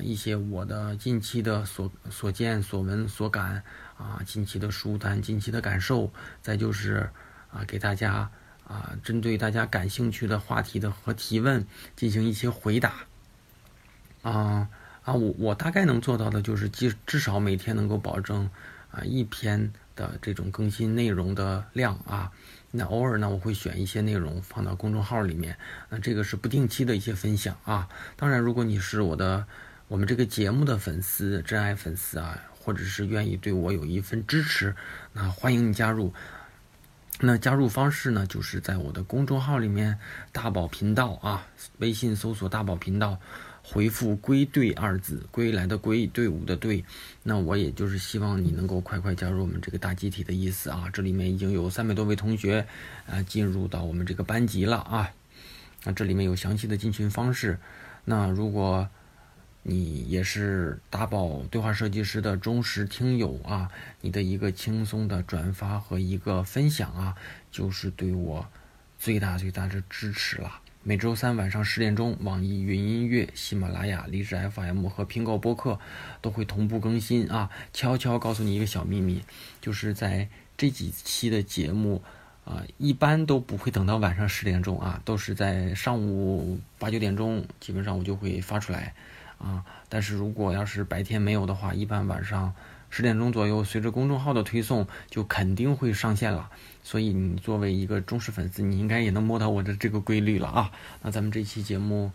[0.00, 3.62] 一些我的近期的所所见所闻所感
[3.96, 7.10] 啊近期的书单近期的感受，再就是
[7.50, 8.30] 啊给大家
[8.64, 12.92] 啊针对大家感兴趣的话题的和提问进行一些回答
[14.22, 14.68] 啊。
[15.04, 18.48] 啊，我我大概能做到的就是，至至少每天能够保证
[18.92, 22.30] 啊一篇的这种更新内容的量啊。
[22.70, 27.88] 那偶尔呢，我会选一些内容放到公众号里面，那这个是不定期的一些分享啊。
[28.14, 29.44] 当然，如果你是我的
[29.92, 34.74] 我们这个节目的粉丝、真爱粉丝啊，或者是愿意对我有一份支持，
[35.12, 36.14] 那欢迎你加入。
[37.20, 39.98] 那加入方式呢，就是在我的公众号里面
[40.32, 43.20] “大宝频道”啊，微信搜索“大宝频道”。
[43.62, 46.82] 回复“归队”二字，归来的归，队伍的队。
[47.22, 50.88] 那我也就是希望你能够快快加入我们这个大集体的意思啊！
[50.90, 52.66] 这里面已经有三百多位同学
[53.06, 55.10] 啊进入到我们这个班级了啊。
[55.84, 57.58] 那这里面有详细的进群方式。
[58.06, 58.88] 那如果
[59.64, 67.14] 你也是大宝对话设计师的忠实听友啊，你的一个轻松的转发和一个分享啊，
[67.52, 68.46] 就是对我
[68.98, 70.60] 最大最大的支持了。
[70.82, 75.78] 每周三晚上十点钟，网易云音乐、喜马拉雅、荔枝 FM 和苹果播客
[76.20, 77.48] 都会同步更新啊。
[77.72, 79.22] 悄悄告诉你一个小秘密，
[79.60, 82.02] 就是在这几期的节目
[82.44, 88.92] 啊，一般都不会等到晚上十点钟啊，都是在上午八九点钟，基本上我就会发出来。
[89.42, 92.54] 啊，但是如果要是白天没有的话，一般晚上
[92.88, 96.48] 十点钟左右，随着公众号的推送，就肯定会上线了。
[96.84, 100.70] 所以你作为一个忠实粉丝，你应该也能摸到我的这个规律了啊。
[101.02, 102.10] 那咱们这期节目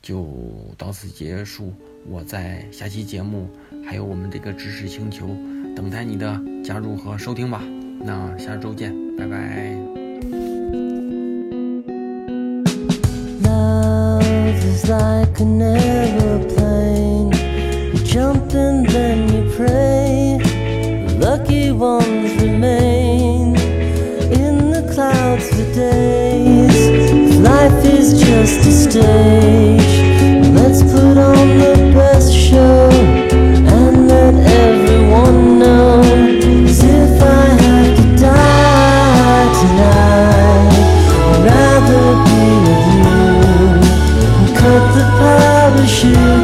[0.00, 1.74] 就到此结束，
[2.06, 3.50] 我在下期节目
[3.86, 5.28] 还有我们这个知识星球
[5.74, 7.62] 等待你的加入和收听吧。
[8.04, 10.51] 那下周见，拜拜。
[14.88, 17.32] Like an aeroplane.
[17.92, 20.38] You jump and then you pray.
[21.06, 23.56] The lucky ones remain
[24.32, 27.38] in the clouds for days.
[27.38, 29.92] Life is just a stage.
[30.54, 33.01] Let's put on the best show
[46.02, 46.41] shield.